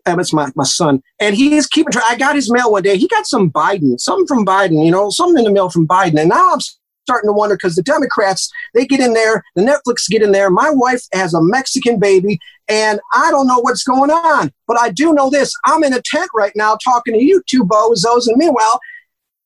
um, 0.06 0.20
it's 0.20 0.32
my, 0.32 0.52
my 0.56 0.64
son. 0.64 1.02
And 1.20 1.36
he's 1.36 1.66
keeping 1.66 1.92
track. 1.92 2.06
I 2.08 2.18
got 2.18 2.36
his 2.36 2.52
mail 2.52 2.72
one 2.72 2.84
day. 2.84 2.98
He 2.98 3.08
got 3.08 3.26
some 3.26 3.50
Biden, 3.50 4.00
something 4.00 4.28
from 4.28 4.46
Biden, 4.46 4.86
you 4.86 4.92
know, 4.92 5.10
something 5.10 5.40
in 5.40 5.46
the 5.46 5.52
mail 5.52 5.72
from 5.72 5.88
Biden. 5.88 6.20
And 6.20 6.30
now 6.30 6.54
I'm 6.54 6.60
starting 7.12 7.28
to 7.28 7.34
wonder 7.34 7.56
because 7.56 7.76
the 7.76 7.84
Democrats, 7.84 8.50
they 8.74 8.86
get 8.86 9.02
in 9.02 9.14
there, 9.14 9.44
the 9.56 9.64
Netflix 9.64 10.10
get 10.10 10.22
in 10.22 10.32
there. 10.32 10.50
My 10.50 10.70
wife 10.72 11.04
has 11.14 11.34
a 11.34 11.42
Mexican 11.42 12.00
baby, 12.00 12.40
and 12.70 13.02
I 13.14 13.30
don't 13.32 13.48
know 13.48 13.60
what's 13.60 13.84
going 13.84 14.12
on. 14.12 14.52
But 14.66 14.80
I 14.80 14.92
do 14.92 15.14
know 15.14 15.30
this 15.30 15.54
I'm 15.66 15.84
in 15.84 15.94
a 15.94 16.02
tent 16.02 16.30
right 16.34 16.54
now 16.56 16.78
talking 16.82 17.14
to 17.14 17.22
you 17.22 17.44
two 17.48 17.66
bozos, 17.66 18.28
and 18.28 18.38
meanwhile, 18.38 18.80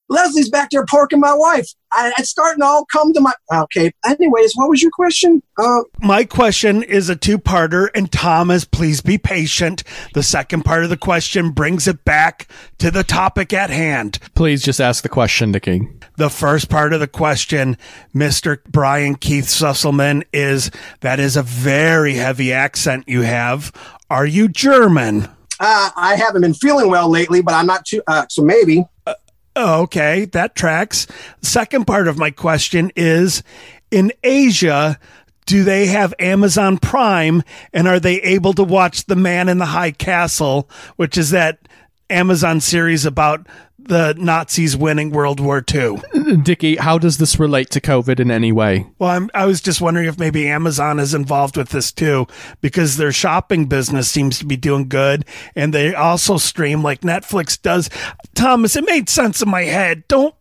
Leslie's 0.07 0.49
back 0.49 0.69
there 0.69 0.85
porking 0.85 1.19
my 1.19 1.33
wife. 1.33 1.67
I, 1.91 2.11
it's 2.17 2.29
starting 2.29 2.61
to 2.61 2.65
all 2.65 2.85
come 2.85 3.13
to 3.13 3.21
my. 3.21 3.33
Okay. 3.51 3.91
Anyways, 4.05 4.53
what 4.55 4.69
was 4.69 4.81
your 4.81 4.91
question? 4.91 5.41
Uh, 5.57 5.81
my 5.99 6.23
question 6.25 6.83
is 6.83 7.09
a 7.09 7.15
two 7.15 7.39
parter, 7.39 7.89
and 7.95 8.11
Thomas, 8.11 8.65
please 8.65 9.01
be 9.01 9.17
patient. 9.17 9.83
The 10.13 10.23
second 10.23 10.63
part 10.63 10.83
of 10.83 10.89
the 10.89 10.97
question 10.97 11.51
brings 11.51 11.87
it 11.87 12.03
back 12.05 12.47
to 12.77 12.91
the 12.91 13.03
topic 13.03 13.53
at 13.53 13.69
hand. 13.69 14.19
Please 14.35 14.61
just 14.61 14.79
ask 14.79 15.01
the 15.01 15.09
question, 15.09 15.51
Nicky. 15.51 15.87
The 16.17 16.29
first 16.29 16.69
part 16.69 16.93
of 16.93 16.99
the 16.99 17.07
question, 17.07 17.77
Mr. 18.13 18.59
Brian 18.65 19.15
Keith 19.15 19.45
Susselman, 19.45 20.23
is 20.31 20.71
that 21.01 21.19
is 21.19 21.35
a 21.35 21.43
very 21.43 22.15
heavy 22.15 22.53
accent 22.53 23.05
you 23.07 23.21
have. 23.21 23.71
Are 24.09 24.25
you 24.25 24.47
German? 24.47 25.29
Uh, 25.59 25.89
I 25.95 26.15
haven't 26.15 26.41
been 26.41 26.53
feeling 26.53 26.89
well 26.89 27.09
lately, 27.09 27.41
but 27.41 27.53
I'm 27.53 27.65
not 27.65 27.85
too. 27.85 28.01
Uh, 28.07 28.25
so 28.29 28.43
maybe. 28.43 28.83
Uh, 29.07 29.13
Oh, 29.55 29.83
okay, 29.83 30.25
that 30.25 30.55
tracks. 30.55 31.07
Second 31.41 31.87
part 31.87 32.07
of 32.07 32.17
my 32.17 32.29
question 32.29 32.91
is 32.95 33.41
in 33.89 34.11
Asia, 34.23 34.99
do 35.45 35.63
they 35.63 35.85
have 35.87 36.13
Amazon 36.19 36.77
Prime 36.77 37.43
and 37.71 37.87
are 37.87 37.99
they 37.99 38.21
able 38.21 38.53
to 38.53 38.63
watch 38.63 39.05
The 39.05 39.15
Man 39.15 39.47
in 39.47 39.57
the 39.57 39.65
High 39.65 39.91
Castle, 39.91 40.69
which 40.97 41.17
is 41.17 41.29
that 41.29 41.59
Amazon 42.09 42.59
series 42.59 43.05
about 43.05 43.47
the 43.87 44.15
Nazis 44.17 44.75
winning 44.75 45.11
World 45.11 45.39
War 45.39 45.63
II. 45.73 46.01
Dickie, 46.43 46.75
how 46.77 46.97
does 46.97 47.17
this 47.17 47.39
relate 47.39 47.69
to 47.71 47.81
COVID 47.81 48.19
in 48.19 48.31
any 48.31 48.51
way? 48.51 48.87
Well, 48.99 49.11
I'm, 49.11 49.29
i 49.33 49.45
was 49.45 49.61
just 49.61 49.81
wondering 49.81 50.07
if 50.07 50.19
maybe 50.19 50.47
Amazon 50.47 50.99
is 50.99 51.13
involved 51.13 51.57
with 51.57 51.69
this 51.69 51.91
too, 51.91 52.27
because 52.61 52.97
their 52.97 53.11
shopping 53.11 53.67
business 53.67 54.09
seems 54.09 54.39
to 54.39 54.45
be 54.45 54.57
doing 54.57 54.89
good, 54.89 55.25
and 55.55 55.73
they 55.73 55.93
also 55.93 56.37
stream 56.37 56.83
like 56.83 57.01
Netflix 57.01 57.61
does. 57.61 57.89
Thomas, 58.33 58.75
it 58.75 58.85
made 58.85 59.09
sense 59.09 59.41
in 59.41 59.49
my 59.49 59.63
head. 59.63 60.07
Don't 60.07 60.35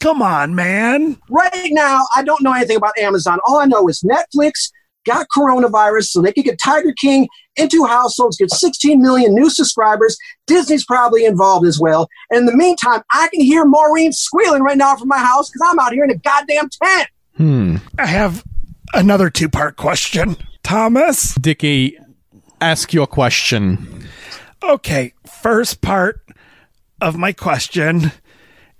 come 0.00 0.20
on, 0.20 0.54
man. 0.54 1.18
Right 1.30 1.70
now, 1.70 2.04
I 2.14 2.22
don't 2.22 2.42
know 2.42 2.52
anything 2.52 2.76
about 2.76 2.98
Amazon. 2.98 3.38
All 3.46 3.58
I 3.58 3.66
know 3.66 3.88
is 3.88 4.02
Netflix 4.02 4.70
got 5.06 5.26
coronavirus 5.34 6.06
so 6.06 6.20
they 6.20 6.32
could 6.32 6.44
get 6.44 6.58
Tiger 6.62 6.92
King 7.00 7.28
into 7.56 7.84
households, 7.84 8.36
get 8.36 8.50
16 8.50 9.00
million 9.00 9.34
new 9.34 9.48
subscribers. 9.48 10.16
Disney's 10.46 10.84
probably 10.84 11.24
involved 11.24 11.66
as 11.66 11.80
well. 11.80 12.08
And 12.30 12.40
in 12.40 12.46
the 12.46 12.56
meantime, 12.56 13.02
I 13.12 13.28
can 13.32 13.40
hear 13.40 13.64
Maureen 13.64 14.12
squealing 14.12 14.62
right 14.62 14.76
now 14.76 14.96
from 14.96 15.08
my 15.08 15.18
house 15.18 15.48
because 15.48 15.62
I'm 15.64 15.78
out 15.78 15.92
here 15.92 16.04
in 16.04 16.10
a 16.10 16.18
goddamn 16.18 16.68
tent. 16.82 17.08
Hmm. 17.36 17.76
I 17.98 18.06
have 18.06 18.44
another 18.94 19.30
two 19.30 19.48
part 19.48 19.76
question. 19.76 20.36
Thomas? 20.62 21.34
Dickie, 21.34 21.96
ask 22.60 22.92
your 22.92 23.06
question. 23.06 24.06
Okay, 24.62 25.12
first 25.26 25.80
part 25.80 26.22
of 27.00 27.16
my 27.16 27.32
question, 27.32 28.12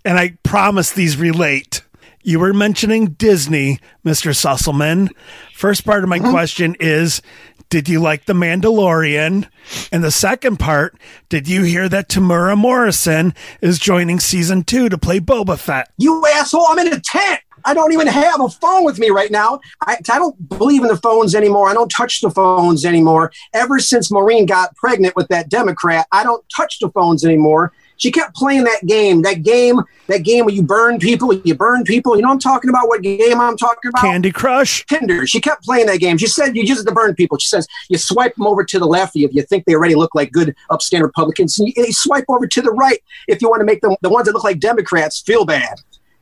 and 0.05 0.19
I 0.19 0.37
promise 0.43 0.91
these 0.91 1.17
relate. 1.17 1.83
You 2.27 2.41
were 2.41 2.53
mentioning 2.53 3.13
Disney, 3.13 3.79
Mr. 4.05 4.35
Susselman. 4.35 5.11
First 5.55 5.85
part 5.85 6.03
of 6.03 6.09
my 6.09 6.19
uh-huh. 6.19 6.33
question 6.33 6.75
is 6.81 7.23
Did 7.71 7.89
you 7.89 8.01
like 8.01 8.25
The 8.25 8.33
Mandalorian? 8.33 9.47
And 9.93 10.03
the 10.03 10.11
second 10.11 10.57
part, 10.57 10.99
did 11.29 11.47
you 11.47 11.63
hear 11.63 11.89
that 11.89 12.09
Temuera 12.09 12.59
Morrison 12.59 13.33
is 13.61 13.79
joining 13.79 14.19
season 14.19 14.65
two 14.65 14.89
to 14.89 14.99
play 14.99 15.21
Boba 15.21 15.57
Fett? 15.57 15.89
You 15.99 16.27
asshole, 16.35 16.67
I'm 16.69 16.81
in 16.81 16.93
a 16.93 16.99
tent. 16.99 17.43
I 17.65 17.75
don't 17.75 17.93
even 17.93 18.09
have 18.09 18.41
a 18.41 18.49
phone 18.49 18.85
with 18.85 18.99
me 18.99 19.11
right 19.11 19.31
now. 19.31 19.61
I, 19.83 19.99
I 20.11 20.19
don't 20.19 20.49
believe 20.49 20.83
in 20.83 20.89
the 20.89 20.97
phones 20.97 21.33
anymore. 21.33 21.69
I 21.69 21.75
don't 21.75 21.91
touch 21.91 22.23
the 22.23 22.31
phones 22.31 22.85
anymore. 22.85 23.31
Ever 23.55 23.79
since 23.79 24.11
Maureen 24.11 24.47
got 24.47 24.75
pregnant 24.75 25.15
with 25.15 25.29
that 25.29 25.49
Democrat, 25.49 26.09
I 26.11 26.25
don't 26.25 26.45
touch 26.49 26.81
the 26.81 26.91
phones 26.91 27.25
anymore 27.25 27.73
she 27.97 28.11
kept 28.11 28.35
playing 28.35 28.65
that 28.65 28.85
game, 28.87 29.23
that 29.23 29.43
game, 29.43 29.81
that 30.07 30.19
game 30.19 30.45
where 30.45 30.55
you 30.55 30.63
burn 30.63 30.99
people, 30.99 31.33
you 31.33 31.55
burn 31.55 31.85
people. 31.85 32.17
You 32.17 32.23
know 32.23 32.31
I'm 32.31 32.39
talking 32.39 32.71
about? 32.71 32.89
What 32.89 33.03
game 33.03 33.41
I'm 33.41 33.57
talking 33.57 33.89
about? 33.89 34.03
Candy 34.03 34.31
Crush. 34.31 34.85
Tinder. 34.87 35.27
She 35.27 35.41
kept 35.41 35.65
playing 35.65 35.87
that 35.87 35.99
game. 35.99 36.19
She 36.19 36.27
said 36.27 36.57
you 36.57 36.63
use 36.63 36.81
it 36.81 36.85
to 36.87 36.93
burn 36.93 37.15
people. 37.15 37.39
She 37.39 37.49
says 37.49 37.67
you 37.89 37.99
swipe 37.99 38.35
them 38.37 38.47
over 38.47 38.65
to 38.65 38.79
the 38.79 38.87
left 38.87 39.17
if 39.17 39.35
you 39.35 39.43
think 39.43 39.65
they 39.65 39.75
already 39.75 39.95
look 39.95 40.15
like 40.15 40.33
good 40.33 40.55
upstand 40.71 41.03
Republicans. 41.03 41.59
And 41.59 41.69
you, 41.69 41.75
you 41.77 41.93
swipe 41.93 42.25
over 42.29 42.47
to 42.47 42.63
the 42.63 42.71
right 42.73 43.03
if 43.29 43.41
you 43.43 43.49
want 43.49 43.61
to 43.61 43.65
make 43.65 43.81
them 43.81 43.97
the 44.03 44.11
ones 44.11 44.27
that 44.27 44.33
look 44.33 44.45
like 44.45 44.61
Democrats 44.61 45.21
feel 45.21 45.45
bad. 45.45 45.77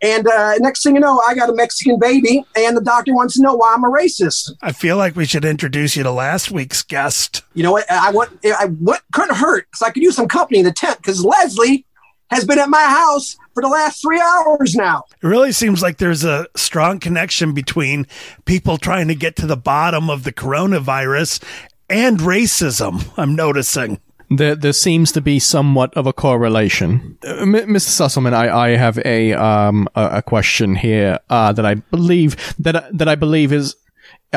And 0.05 0.29
uh, 0.29 0.57
next 0.59 0.83
thing 0.83 0.97
you 0.97 1.01
know, 1.01 1.19
I 1.27 1.35
got 1.35 1.49
a 1.49 1.55
Mexican 1.55 1.99
baby, 1.99 2.45
and 2.55 2.77
the 2.77 2.83
doctor 2.83 3.15
wants 3.15 3.37
to 3.37 3.43
know 3.43 3.55
why 3.55 3.73
I'm 3.75 3.85
a 3.85 3.89
racist. 3.89 4.53
I 4.61 4.73
feel 4.73 4.99
like 4.99 5.17
we 5.17 5.25
should 5.25 5.47
introduce 5.47 5.97
you 5.97 6.03
to 6.03 6.11
last 6.11 6.51
week's 6.51 6.83
guest. 6.83 7.43
You 7.55 7.63
know 7.63 7.73
what? 7.73 7.91
I 7.91 8.11
want. 8.11 8.39
I 8.45 8.67
what 8.67 9.01
couldn't 9.13 9.37
hurt 9.37 9.67
because 9.71 9.81
I 9.81 9.91
could 9.91 10.03
use 10.03 10.15
some 10.15 10.29
company 10.29 10.59
in 10.59 10.67
the 10.67 10.73
tent. 10.73 10.99
Because 10.99 11.25
Leslie 11.25 11.87
has 12.31 12.45
been 12.45 12.59
at 12.59 12.69
my 12.69 12.85
house 12.85 13.39
for 13.55 13.63
the 13.63 13.69
last 13.69 14.03
three 14.03 14.21
hours 14.21 14.75
now. 14.75 15.05
It 15.23 15.27
really 15.27 15.53
seems 15.53 15.81
like 15.81 15.97
there's 15.97 16.23
a 16.23 16.49
strong 16.55 17.01
connection 17.01 17.55
between 17.55 18.07
people 18.45 18.77
trying 18.77 19.09
to 19.09 19.15
get 19.15 19.37
to 19.37 19.47
the 19.47 19.57
bottom 19.57 20.11
of 20.11 20.25
the 20.25 20.33
coronavirus 20.33 21.43
and 21.89 22.19
racism. 22.19 23.11
I'm 23.17 23.35
noticing. 23.35 24.01
There, 24.31 24.55
there 24.55 24.73
seems 24.73 25.13
to 25.13 25.21
be 25.21 25.39
somewhat 25.39 25.95
of 25.95 26.07
a 26.07 26.13
correlation. 26.13 27.19
Uh, 27.25 27.37
M- 27.37 27.53
Mr. 27.53 27.91
Susselman, 27.91 28.33
I, 28.33 28.51
I 28.51 28.69
have 28.77 28.99
a 29.05 29.33
um 29.35 29.89
a, 29.95 30.19
a 30.19 30.23
question 30.23 30.75
here 30.77 31.19
uh, 31.31 31.53
that 31.53 31.67
I 31.67 31.75
believe 31.75 32.55
that 32.59 32.97
that 32.97 33.09
I 33.09 33.15
believe 33.15 33.53
is 33.53 33.77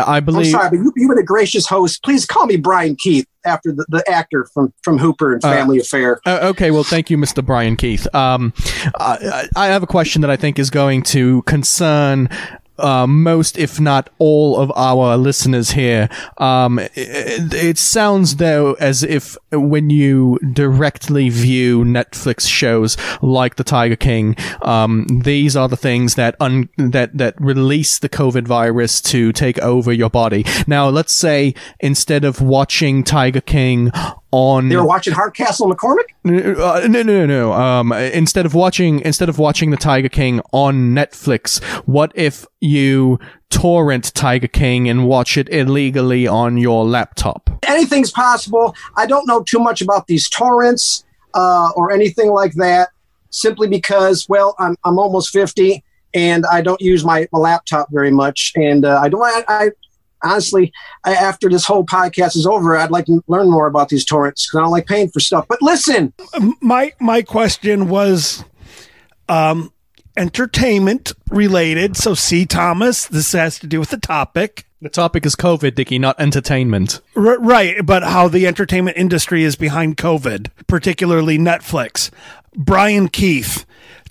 I 0.05 0.19
believe. 0.19 0.53
I'm 0.53 0.59
sorry, 0.61 0.69
but 0.69 0.83
you, 0.83 0.93
you 0.95 1.07
were 1.07 1.15
the 1.15 1.23
gracious 1.23 1.67
host. 1.67 2.03
Please 2.03 2.25
call 2.25 2.45
me 2.45 2.57
Brian 2.57 2.95
Keith 2.95 3.25
after 3.45 3.71
the, 3.71 3.85
the 3.89 4.03
actor 4.09 4.45
from, 4.53 4.73
from 4.83 4.97
Hooper 4.97 5.33
and 5.33 5.43
Uh, 5.43 5.49
Family 5.51 5.79
Affair. 5.79 6.19
Uh, 6.25 6.39
okay, 6.43 6.69
well, 6.71 6.83
thank 6.83 7.09
you, 7.09 7.17
Mr. 7.17 7.43
Brian 7.43 7.75
Keith. 7.77 8.13
Um, 8.13 8.53
I, 8.99 9.47
I 9.55 9.67
have 9.67 9.83
a 9.83 9.87
question 9.87 10.21
that 10.21 10.29
I 10.29 10.35
think 10.35 10.59
is 10.59 10.69
going 10.69 11.03
to 11.03 11.41
concern 11.43 12.29
uh, 12.79 13.07
most, 13.07 13.57
if 13.57 13.79
not 13.79 14.09
all, 14.17 14.57
of 14.57 14.71
our 14.75 15.17
listeners 15.17 15.71
here. 15.71 16.09
Um, 16.37 16.79
it, 16.79 17.53
it 17.53 17.77
sounds 17.77 18.37
though 18.37 18.73
as 18.79 19.03
if 19.03 19.37
when 19.51 19.89
you 19.89 20.39
directly 20.53 21.29
view 21.29 21.83
Netflix 21.83 22.47
shows 22.47 22.97
like 23.21 23.55
The 23.55 23.63
Tiger 23.63 23.95
King, 23.95 24.35
um, 24.61 25.05
these 25.23 25.55
are 25.55 25.67
the 25.67 25.77
things 25.77 26.15
that 26.15 26.35
un- 26.39 26.69
that 26.77 27.17
that 27.17 27.39
release 27.39 27.99
the 27.99 28.09
COVID 28.09 28.47
virus 28.47 29.01
to 29.01 29.31
take 29.31 29.59
over 29.59 29.91
your 29.91 30.09
body. 30.09 30.45
Now, 30.67 30.89
let's 30.89 31.13
say 31.13 31.53
instead 31.79 32.23
of 32.23 32.41
watching 32.41 33.03
Tiger 33.03 33.41
King 33.41 33.91
on 34.31 34.69
They 34.69 34.75
were 34.75 34.85
watching 34.85 35.13
Hardcastle 35.13 35.71
McCormick? 35.71 36.07
uh, 36.25 36.87
no, 36.87 37.01
no, 37.01 37.03
no, 37.03 37.25
no. 37.25 37.53
Um, 37.53 37.91
instead 37.91 38.45
of 38.45 38.53
watching, 38.53 38.99
instead 39.01 39.29
of 39.29 39.39
watching 39.39 39.71
the 39.71 39.77
Tiger 39.77 40.09
King 40.09 40.41
on 40.51 40.93
Netflix, 40.93 41.63
what 41.85 42.11
if 42.15 42.45
you 42.59 43.19
torrent 43.49 44.13
Tiger 44.13 44.47
King 44.47 44.89
and 44.89 45.07
watch 45.07 45.37
it 45.37 45.49
illegally 45.49 46.27
on 46.27 46.57
your 46.57 46.85
laptop? 46.85 47.49
Anything's 47.67 48.11
possible. 48.11 48.75
I 48.95 49.05
don't 49.05 49.27
know 49.27 49.43
too 49.43 49.59
much 49.59 49.81
about 49.81 50.07
these 50.07 50.29
torrents 50.29 51.05
uh, 51.33 51.69
or 51.75 51.91
anything 51.91 52.31
like 52.31 52.53
that, 52.55 52.89
simply 53.29 53.67
because, 53.67 54.27
well, 54.27 54.55
I'm, 54.59 54.75
I'm 54.83 54.99
almost 54.99 55.29
50 55.31 55.83
and 56.13 56.45
I 56.51 56.61
don't 56.61 56.81
use 56.81 57.05
my, 57.05 57.27
my 57.31 57.39
laptop 57.39 57.89
very 57.91 58.11
much. 58.11 58.53
And 58.55 58.85
uh, 58.85 58.99
I 59.01 59.09
don't, 59.09 59.23
I, 59.23 59.43
I 59.47 59.71
honestly, 60.27 60.71
I, 61.03 61.13
after 61.13 61.49
this 61.49 61.65
whole 61.65 61.85
podcast 61.85 62.35
is 62.35 62.45
over, 62.45 62.75
I'd 62.75 62.91
like 62.91 63.05
to 63.05 63.23
learn 63.27 63.49
more 63.49 63.67
about 63.67 63.89
these 63.89 64.05
torrents 64.05 64.47
because 64.47 64.59
I 64.59 64.61
don't 64.61 64.71
like 64.71 64.87
paying 64.87 65.09
for 65.09 65.19
stuff. 65.19 65.45
But 65.47 65.61
listen, 65.61 66.13
my 66.61 66.93
my 66.99 67.21
question 67.21 67.89
was 67.89 68.43
um 69.29 69.71
entertainment 70.15 71.13
related. 71.29 71.95
So 71.97 72.13
c. 72.13 72.45
Thomas 72.45 73.05
this 73.07 73.31
has 73.33 73.59
to 73.59 73.67
do 73.67 73.79
with 73.79 73.89
the 73.89 73.97
topic. 73.97 74.65
The 74.79 74.89
topic 74.89 75.25
is 75.25 75.35
COVID, 75.35 75.73
Dickie, 75.73 75.97
not 75.97 76.19
entertainment. 76.19 77.01
R- 77.15 77.39
right 77.39 77.85
but 77.85 78.03
how 78.03 78.27
the 78.27 78.45
entertainment 78.45 78.97
industry 78.97 79.43
is 79.43 79.55
behind 79.55 79.97
covid 79.97 80.49
particularly 80.67 81.37
netflix. 81.37 82.11
Brian 82.55 83.07
keith 83.07 83.65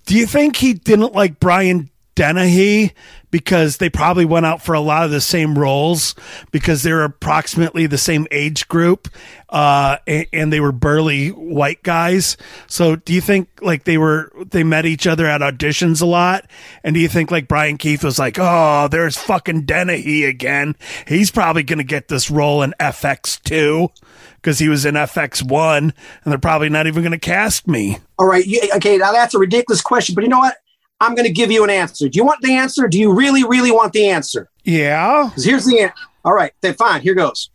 do 0.06 0.16
you 0.16 0.24
think 0.26 0.56
he 0.56 0.72
didn't 0.72 1.12
like 1.12 1.40
brian 1.40 1.90
dennehy 2.14 2.92
because 3.36 3.76
they 3.76 3.90
probably 3.90 4.24
went 4.24 4.46
out 4.46 4.62
for 4.62 4.74
a 4.74 4.80
lot 4.80 5.04
of 5.04 5.10
the 5.10 5.20
same 5.20 5.58
roles 5.58 6.14
because 6.52 6.82
they're 6.82 7.04
approximately 7.04 7.86
the 7.86 7.98
same 7.98 8.26
age 8.30 8.66
group 8.66 9.08
uh, 9.50 9.98
and, 10.06 10.26
and 10.32 10.50
they 10.50 10.58
were 10.58 10.72
burly 10.72 11.28
white 11.28 11.82
guys. 11.82 12.38
So 12.66 12.96
do 12.96 13.12
you 13.12 13.20
think 13.20 13.50
like 13.60 13.84
they 13.84 13.98
were 13.98 14.32
they 14.38 14.64
met 14.64 14.86
each 14.86 15.06
other 15.06 15.26
at 15.26 15.42
auditions 15.42 16.00
a 16.00 16.06
lot? 16.06 16.48
And 16.82 16.94
do 16.94 17.00
you 17.00 17.08
think 17.08 17.30
like 17.30 17.46
brian 17.46 17.76
keith 17.76 18.02
was 18.02 18.18
like 18.18 18.38
oh 18.40 18.88
there's 18.90 19.18
fucking 19.18 19.66
dennehy 19.66 20.24
again. 20.24 20.74
He's 21.06 21.30
probably 21.30 21.62
gonna 21.62 21.84
get 21.84 22.08
this 22.08 22.30
role 22.30 22.62
in 22.62 22.72
fx2 22.80 23.90
because 24.36 24.60
he 24.60 24.70
was 24.70 24.86
in 24.86 24.94
fx1 24.94 25.78
and 25.78 25.92
they're 26.24 26.38
probably 26.38 26.70
not 26.70 26.86
even 26.86 27.02
gonna 27.02 27.18
cast 27.18 27.68
me. 27.68 27.98
All 28.18 28.26
right, 28.26 28.46
okay, 28.76 28.96
now 28.96 29.12
that's 29.12 29.34
a 29.34 29.38
ridiculous 29.38 29.82
question, 29.82 30.14
but 30.14 30.24
you 30.24 30.30
know 30.30 30.38
what? 30.38 30.56
I'm 31.00 31.14
going 31.14 31.26
to 31.26 31.32
give 31.32 31.50
you 31.50 31.62
an 31.64 31.70
answer. 31.70 32.08
Do 32.08 32.16
you 32.16 32.24
want 32.24 32.40
the 32.42 32.52
answer? 32.54 32.88
Do 32.88 32.98
you 32.98 33.12
really, 33.12 33.44
really 33.44 33.70
want 33.70 33.92
the 33.92 34.08
answer? 34.08 34.48
yeah 34.64 35.30
'Cause 35.34 35.44
here's 35.44 35.64
the 35.66 35.80
answer. 35.80 35.94
All 36.24 36.32
right, 36.32 36.52
then 36.60 36.74
fine. 36.74 37.02
Here 37.02 37.14
goes. 37.14 37.50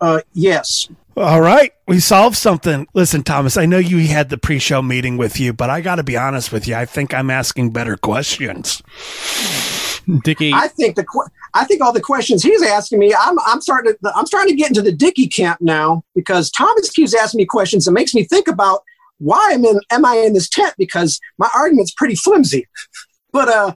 Uh, 0.00 0.20
yes. 0.32 0.88
All 1.16 1.42
right, 1.42 1.72
we 1.86 2.00
solved 2.00 2.36
something. 2.36 2.86
Listen, 2.94 3.22
Thomas, 3.22 3.58
I 3.58 3.66
know 3.66 3.76
you 3.76 4.06
had 4.08 4.30
the 4.30 4.38
pre-show 4.38 4.80
meeting 4.80 5.18
with 5.18 5.38
you, 5.38 5.52
but 5.52 5.68
I 5.68 5.82
got 5.82 5.96
to 5.96 6.02
be 6.02 6.16
honest 6.16 6.50
with 6.52 6.66
you. 6.66 6.74
I 6.74 6.86
think 6.86 7.12
I'm 7.12 7.28
asking 7.28 7.70
better 7.72 7.98
questions. 7.98 8.82
Dickie, 10.24 10.52
I 10.54 10.68
think 10.68 10.96
the 10.96 11.04
que- 11.04 11.28
I 11.54 11.64
think 11.64 11.80
all 11.82 11.92
the 11.92 12.00
questions 12.00 12.42
he's 12.42 12.62
asking 12.62 12.98
me, 12.98 13.14
I'm 13.14 13.38
I'm 13.46 13.60
starting 13.60 13.92
to 14.02 14.12
I'm 14.16 14.26
starting 14.26 14.54
to 14.54 14.58
get 14.58 14.68
into 14.68 14.82
the 14.82 14.90
Dicky 14.90 15.28
camp 15.28 15.60
now 15.60 16.02
because 16.14 16.50
Thomas 16.50 16.90
keeps 16.90 17.14
asking 17.14 17.38
me 17.38 17.44
questions 17.44 17.84
that 17.84 17.92
makes 17.92 18.12
me 18.14 18.24
think 18.24 18.48
about 18.48 18.82
why 19.22 19.50
am 19.52 19.64
in 19.64 19.80
am 19.90 20.04
I 20.04 20.16
in 20.16 20.32
this 20.32 20.48
tent 20.48 20.74
because 20.76 21.20
my 21.38 21.48
argument's 21.54 21.92
pretty 21.92 22.14
flimsy. 22.14 22.66
But 23.34 23.48
uh, 23.48 23.74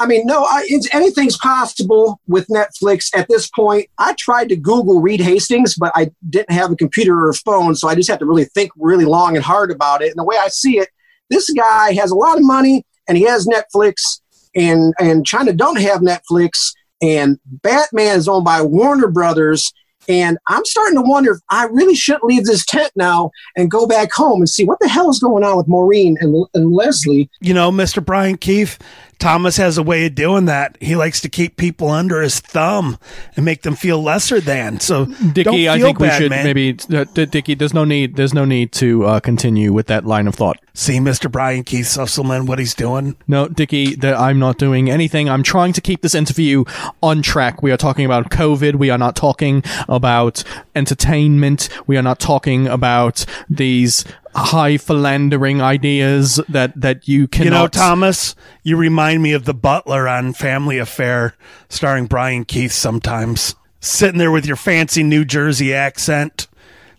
I 0.00 0.06
mean, 0.06 0.26
no, 0.26 0.44
I, 0.44 0.68
anything's 0.92 1.36
possible 1.36 2.20
with 2.28 2.46
Netflix 2.48 3.16
at 3.16 3.28
this 3.28 3.48
point. 3.48 3.88
I 3.98 4.14
tried 4.14 4.48
to 4.48 4.56
Google 4.56 5.00
Reed 5.00 5.20
Hastings, 5.20 5.74
but 5.74 5.92
I 5.94 6.10
didn't 6.28 6.50
have 6.50 6.70
a 6.70 6.76
computer 6.76 7.16
or 7.18 7.30
a 7.30 7.34
phone, 7.34 7.74
so 7.74 7.88
I 7.88 7.94
just 7.94 8.10
had 8.10 8.20
to 8.20 8.26
really 8.26 8.44
think 8.44 8.70
really 8.76 9.04
long 9.04 9.34
and 9.34 9.44
hard 9.44 9.70
about 9.70 10.02
it. 10.02 10.08
And 10.08 10.18
the 10.18 10.24
way 10.24 10.36
I 10.36 10.48
see 10.48 10.78
it, 10.78 10.88
this 11.30 11.50
guy 11.50 11.92
has 11.94 12.10
a 12.10 12.16
lot 12.16 12.38
of 12.38 12.44
money 12.44 12.84
and 13.08 13.16
he 13.16 13.24
has 13.24 13.46
Netflix, 13.46 14.20
and 14.54 14.94
and 15.00 15.26
China 15.26 15.52
don't 15.52 15.80
have 15.80 16.00
Netflix, 16.00 16.72
and 17.02 17.38
Batman 17.44 18.16
is 18.16 18.28
owned 18.28 18.44
by 18.44 18.62
Warner 18.62 19.08
Brothers. 19.08 19.72
And 20.08 20.38
I'm 20.48 20.64
starting 20.64 20.96
to 20.96 21.02
wonder 21.02 21.32
if 21.32 21.38
I 21.50 21.64
really 21.66 21.94
shouldn't 21.94 22.24
leave 22.24 22.44
this 22.44 22.64
tent 22.64 22.90
now 22.96 23.30
and 23.56 23.70
go 23.70 23.86
back 23.86 24.10
home 24.12 24.40
and 24.40 24.48
see 24.48 24.64
what 24.64 24.78
the 24.80 24.88
hell 24.88 25.10
is 25.10 25.18
going 25.18 25.44
on 25.44 25.56
with 25.56 25.68
Maureen 25.68 26.16
and, 26.20 26.46
and 26.54 26.72
Leslie. 26.72 27.28
You 27.40 27.52
know, 27.52 27.70
Mr. 27.70 28.04
Brian 28.04 28.38
Keith, 28.38 28.78
Thomas 29.18 29.56
has 29.56 29.76
a 29.76 29.82
way 29.82 30.06
of 30.06 30.14
doing 30.14 30.46
that. 30.46 30.78
He 30.80 30.96
likes 30.96 31.20
to 31.22 31.28
keep 31.28 31.56
people 31.56 31.90
under 31.90 32.22
his 32.22 32.40
thumb 32.40 32.98
and 33.36 33.44
make 33.44 33.62
them 33.62 33.74
feel 33.74 34.02
lesser 34.02 34.40
than. 34.40 34.80
So, 34.80 35.06
Dickie, 35.06 35.68
I 35.68 35.76
feel 35.76 35.86
think 35.88 35.98
we 35.98 36.10
should 36.10 36.30
man. 36.30 36.44
maybe 36.44 36.76
uh, 36.92 37.04
D- 37.12 37.26
Dickie. 37.26 37.54
There's 37.54 37.74
no 37.74 37.84
need. 37.84 38.16
There's 38.16 38.34
no 38.34 38.44
need 38.44 38.72
to 38.72 39.04
uh, 39.04 39.20
continue 39.20 39.72
with 39.72 39.88
that 39.88 40.04
line 40.06 40.28
of 40.28 40.34
thought. 40.34 40.58
See 40.78 40.98
Mr. 40.98 41.30
Brian 41.30 41.64
Keith 41.64 41.86
Susselman 41.86 42.46
what 42.46 42.60
he's 42.60 42.74
doing. 42.74 43.16
No, 43.26 43.48
Dickie, 43.48 43.96
that 43.96 44.16
I'm 44.16 44.38
not 44.38 44.58
doing 44.58 44.88
anything. 44.88 45.28
I'm 45.28 45.42
trying 45.42 45.72
to 45.72 45.80
keep 45.80 46.02
this 46.02 46.14
interview 46.14 46.64
on 47.02 47.20
track. 47.20 47.62
We 47.62 47.72
are 47.72 47.76
talking 47.76 48.04
about 48.04 48.30
COVID. 48.30 48.76
We 48.76 48.88
are 48.88 48.96
not 48.96 49.16
talking 49.16 49.64
about 49.88 50.44
entertainment. 50.76 51.68
We 51.88 51.96
are 51.96 52.02
not 52.02 52.20
talking 52.20 52.68
about 52.68 53.26
these 53.50 54.04
high 54.36 54.76
philandering 54.76 55.60
ideas 55.60 56.40
that 56.48 56.80
that 56.80 57.08
you 57.08 57.26
cannot. 57.26 57.44
You 57.44 57.50
know, 57.50 57.66
Thomas, 57.66 58.36
you 58.62 58.76
remind 58.76 59.20
me 59.20 59.32
of 59.32 59.46
the 59.46 59.54
butler 59.54 60.06
on 60.06 60.32
Family 60.32 60.78
Affair 60.78 61.34
starring 61.68 62.06
Brian 62.06 62.44
Keith 62.44 62.72
sometimes. 62.72 63.56
Sitting 63.80 64.18
there 64.18 64.30
with 64.30 64.46
your 64.46 64.56
fancy 64.56 65.02
New 65.02 65.24
Jersey 65.24 65.74
accent, 65.74 66.46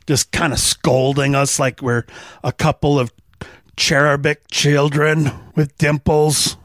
just 0.06 0.32
kind 0.32 0.52
of 0.52 0.60
scolding 0.60 1.34
us 1.34 1.60
like 1.60 1.82
we're 1.82 2.06
a 2.44 2.52
couple 2.52 3.00
of 3.00 3.12
cherubic 3.80 4.48
children 4.52 5.32
with 5.56 5.76
dimples. 5.78 6.58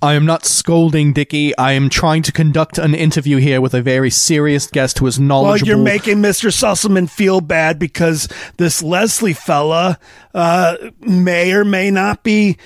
I 0.00 0.14
am 0.14 0.26
not 0.26 0.44
scolding 0.44 1.12
Dickie. 1.12 1.56
I 1.56 1.72
am 1.72 1.88
trying 1.88 2.22
to 2.24 2.32
conduct 2.32 2.76
an 2.76 2.92
interview 2.92 3.36
here 3.36 3.60
with 3.60 3.72
a 3.72 3.82
very 3.82 4.10
serious 4.10 4.66
guest 4.66 4.98
who 4.98 5.06
is 5.06 5.20
knowledgeable. 5.20 5.42
Well, 5.42 5.50
knowledgeable. 5.50 5.68
you're 5.68 5.84
making 5.84 6.16
Mr. 6.16 6.50
Susselman 6.50 7.08
feel 7.08 7.40
bad 7.40 7.78
because 7.78 8.26
this 8.56 8.82
Leslie 8.82 9.32
fella 9.32 10.00
uh, 10.34 10.76
may 11.00 11.52
or 11.52 11.64
may 11.64 11.92
not 11.92 12.24
be 12.24 12.56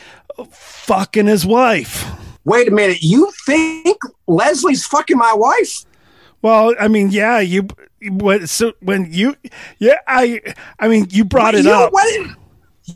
fucking 0.51 1.27
his 1.27 1.45
wife. 1.45 2.09
Wait 2.45 2.69
a 2.69 2.71
minute, 2.71 3.03
you 3.03 3.31
think 3.45 3.99
Leslie's 4.27 4.87
fucking 4.87 5.19
my 5.19 5.35
wife? 5.35 5.85
Well, 6.41 6.75
I 6.79 6.89
mean, 6.89 7.11
yeah, 7.11 7.41
you 7.41 7.67
when 8.03 8.47
so 8.47 8.73
when 8.81 9.13
you 9.13 9.37
yeah, 9.79 9.99
I 10.07 10.41
I 10.79 10.87
mean, 10.89 11.09
you 11.11 11.25
brought 11.25 11.55
it 11.55 11.65
you, 11.65 11.73
up. 11.73 11.93
What, 11.93 12.37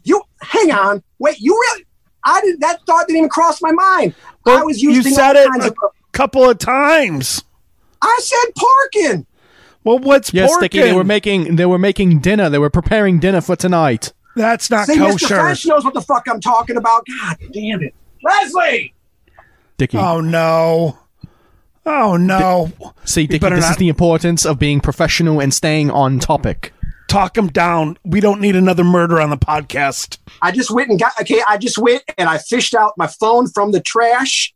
you 0.05 0.23
hang 0.43 0.71
on. 0.71 1.03
Wait, 1.19 1.39
you 1.39 1.53
really? 1.53 1.87
I 2.25 2.41
didn't. 2.41 2.61
that 2.61 2.81
thought 2.87 3.07
didn't 3.07 3.19
even 3.19 3.31
cross 3.31 3.63
my 3.63 3.73
mind. 3.73 4.15
I 4.47 4.63
was 4.63 4.83
using. 4.83 5.11
you 5.11 5.17
said 5.17 5.37
it 5.37 5.49
a 5.63 5.69
of. 5.69 5.75
couple 6.13 6.49
of 6.49 6.59
times. 6.59 7.45
I 8.03 8.19
said 8.23 8.55
parking. 8.55 9.27
Well, 9.85 9.99
what's 9.99 10.33
yes, 10.33 10.51
porking? 10.51 10.61
Dickie. 10.61 10.81
They 10.81 10.93
were 10.93 11.05
making. 11.05 11.57
They 11.57 11.67
were 11.67 11.79
making 11.79 12.21
dinner. 12.21 12.51
They 12.51 12.59
were 12.59 12.71
preparing 12.71 13.21
dinner 13.21 13.41
for 13.41 13.57
tonight. 13.57 14.13
That's 14.37 14.71
not 14.71 14.87
See, 14.87 14.97
Mr. 14.97 15.13
kosher. 15.13 15.41
French 15.41 15.67
knows 15.67 15.85
what 15.85 15.95
the 15.95 16.03
fuck 16.03 16.27
I'm 16.29 16.41
talking 16.41 16.77
about. 16.77 17.05
God 17.07 17.37
damn 17.53 17.83
it, 17.83 17.95
Leslie. 18.23 18.95
Dickie. 19.77 19.99
Oh 19.99 20.21
no. 20.21 20.99
Oh 21.87 22.17
no. 22.17 22.73
See, 23.05 23.27
Dickie, 23.27 23.39
better 23.39 23.57
this 23.57 23.71
is 23.71 23.77
the 23.77 23.89
importance 23.89 24.45
of 24.45 24.59
being 24.59 24.81
professional 24.81 25.41
and 25.41 25.53
staying 25.53 25.91
on 25.91 26.19
topic. 26.19 26.73
Talk 27.11 27.37
him 27.37 27.49
down. 27.49 27.99
We 28.05 28.21
don't 28.21 28.41
need 28.41 28.55
another 28.55 28.85
murder 28.85 29.21
on 29.21 29.31
the 29.31 29.37
podcast. 29.37 30.19
I 30.43 30.53
just 30.53 30.71
went 30.71 30.91
and 30.91 30.99
got 31.01 31.21
okay. 31.21 31.43
I 31.49 31.59
just 31.59 31.77
went 31.77 32.05
and 32.17 32.29
I 32.29 32.39
fished 32.39 32.73
out 32.73 32.93
my 32.97 33.09
phone 33.09 33.49
from 33.49 33.73
the 33.73 33.81
trash, 33.81 34.55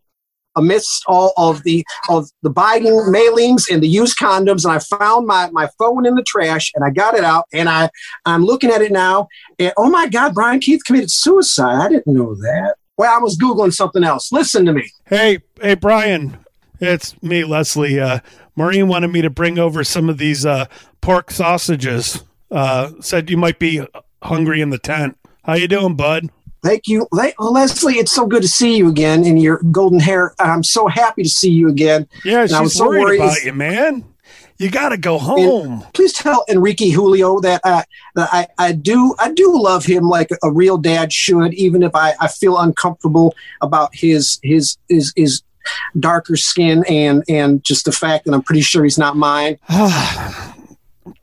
amidst 0.55 1.03
all 1.09 1.33
of 1.37 1.64
the 1.64 1.85
of 2.09 2.31
the 2.43 2.51
Biden 2.51 3.12
mailings 3.12 3.64
and 3.69 3.83
the 3.83 3.88
used 3.88 4.17
condoms, 4.19 4.64
and 4.64 4.73
I 4.73 4.79
found 4.79 5.27
my 5.27 5.51
my 5.51 5.69
phone 5.81 6.07
in 6.07 6.14
the 6.14 6.23
trash, 6.23 6.71
and 6.77 6.85
I 6.85 6.90
got 6.90 7.17
it 7.17 7.25
out, 7.25 7.47
and 7.53 7.69
I 7.69 7.90
I'm 8.25 8.45
looking 8.45 8.71
at 8.71 8.83
it 8.83 8.93
now, 8.93 9.27
and 9.59 9.73
oh 9.77 9.90
my 9.90 10.07
God, 10.07 10.33
Brian 10.33 10.61
Keith 10.61 10.85
committed 10.85 11.11
suicide. 11.11 11.85
I 11.85 11.88
didn't 11.88 12.07
know 12.07 12.37
that. 12.37 12.77
Well, 12.97 13.12
I 13.12 13.19
was 13.19 13.37
googling 13.37 13.73
something 13.73 14.05
else. 14.05 14.31
Listen 14.31 14.64
to 14.67 14.73
me. 14.73 14.88
Hey, 15.07 15.40
hey, 15.61 15.75
Brian, 15.75 16.38
it's 16.79 17.21
me, 17.21 17.43
Leslie. 17.43 17.99
Uh, 17.99 18.21
Maureen 18.55 18.87
wanted 18.87 19.09
me 19.09 19.23
to 19.23 19.31
bring 19.31 19.59
over 19.59 19.83
some 19.83 20.09
of 20.09 20.19
these 20.19 20.47
uh, 20.47 20.67
pork 21.01 21.33
sausages. 21.33 22.23
Uh, 22.55 22.93
said 23.01 23.29
you 23.31 23.37
might 23.37 23.59
be 23.59 23.85
hungry 24.23 24.61
in 24.61 24.71
the 24.71 24.79
tent. 24.79 25.19
How 25.43 25.55
you 25.55 25.67
doing, 25.69 25.97
bud? 25.97 26.31
Thank 26.62 26.87
you, 26.87 27.07
Le- 27.12 27.33
Leslie. 27.38 27.95
It's 27.97 28.12
so 28.12 28.27
good 28.27 28.43
to 28.43 28.49
see 28.49 28.77
you 28.77 28.88
again 28.88 29.25
in 29.25 29.37
your 29.37 29.59
golden 29.73 29.99
hair. 30.01 30.35
I'm 30.38 30.62
so 30.62 30.87
happy 30.87 31.25
to 31.25 31.29
see 31.29 31.51
you 31.51 31.69
again. 31.69 32.07
Yeah, 32.25 32.43
And 32.43 32.49
she's 32.51 32.57
I 32.57 32.61
was 32.62 32.75
so 32.75 32.88
worried 32.88 33.03
worried 33.03 33.21
about 33.21 33.43
you, 33.43 33.53
man. 33.53 34.05
You 34.57 34.71
got 34.71 34.90
to 34.90 34.97
go 34.97 35.17
And 35.17 35.23
home. 35.25 35.85
please 35.95 36.12
tell 36.12 36.45
Enrique 36.49 36.90
Julio 36.90 37.40
that, 37.40 37.61
uh, 37.64 37.83
that 38.14 38.29
I, 38.33 38.47
I 38.57 38.73
do 38.73 39.17
I 39.19 39.33
do 39.33 39.61
love 39.61 39.85
him 39.85 40.05
like 40.05 40.31
a 40.45 40.51
real 40.51 40.79
dad 40.79 41.12
should, 41.12 41.53
even 41.55 41.83
if 41.83 41.90
I, 41.95 42.14
I 42.21 42.29
feel 42.29 42.57
uncomfortable 42.59 43.35
about 43.61 43.90
his 43.93 44.38
his 44.45 44.79
his 44.88 45.12
his 45.17 45.43
darker 45.99 46.37
skin 46.37 46.85
and 46.88 47.25
and 47.29 47.64
just 47.64 47.85
the 47.85 47.93
fact 47.93 48.27
that 48.27 48.33
I'm 48.33 48.43
pretty 48.43 48.61
sure 48.62 48.85
he's 48.85 48.97
not 48.97 49.17
mine. 49.17 49.59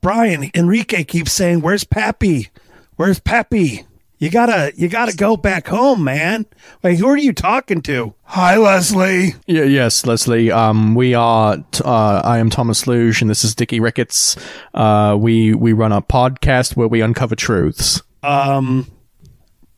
Brian, 0.02 0.52
Enrique 0.54 1.04
keeps 1.04 1.32
saying, 1.32 1.62
"Where's 1.62 1.84
Pappy? 1.84 2.50
Where's 2.96 3.20
Pappy?" 3.20 3.86
You 4.20 4.30
gotta, 4.30 4.72
you 4.76 4.88
gotta 4.88 5.16
go 5.16 5.36
back 5.36 5.68
home, 5.68 6.04
man. 6.04 6.46
Wait, 6.84 7.00
who 7.00 7.08
are 7.08 7.18
you 7.18 7.34
talking 7.34 7.82
to? 7.82 8.14
Hi, 8.26 8.56
Leslie. 8.56 9.34
Yeah, 9.48 9.64
yes, 9.64 10.06
Leslie. 10.06 10.52
Um, 10.52 10.94
we 10.94 11.16
are. 11.16 11.58
T- 11.72 11.84
uh, 11.84 12.22
I 12.24 12.38
am 12.38 12.52
Thomas 12.52 12.86
Luge, 12.86 13.22
and 13.22 13.32
this 13.32 13.44
is 13.44 13.56
Dickie 13.56 13.80
Ricketts. 13.80 14.38
Uh, 14.76 15.18
we 15.20 15.56
we 15.56 15.74
run 15.74 15.92
a 15.92 16.04
podcast 16.04 16.76
where 16.76 16.88
we 16.88 17.02
uncover 17.02 17.36
truths. 17.36 18.04
Um, 18.22 18.92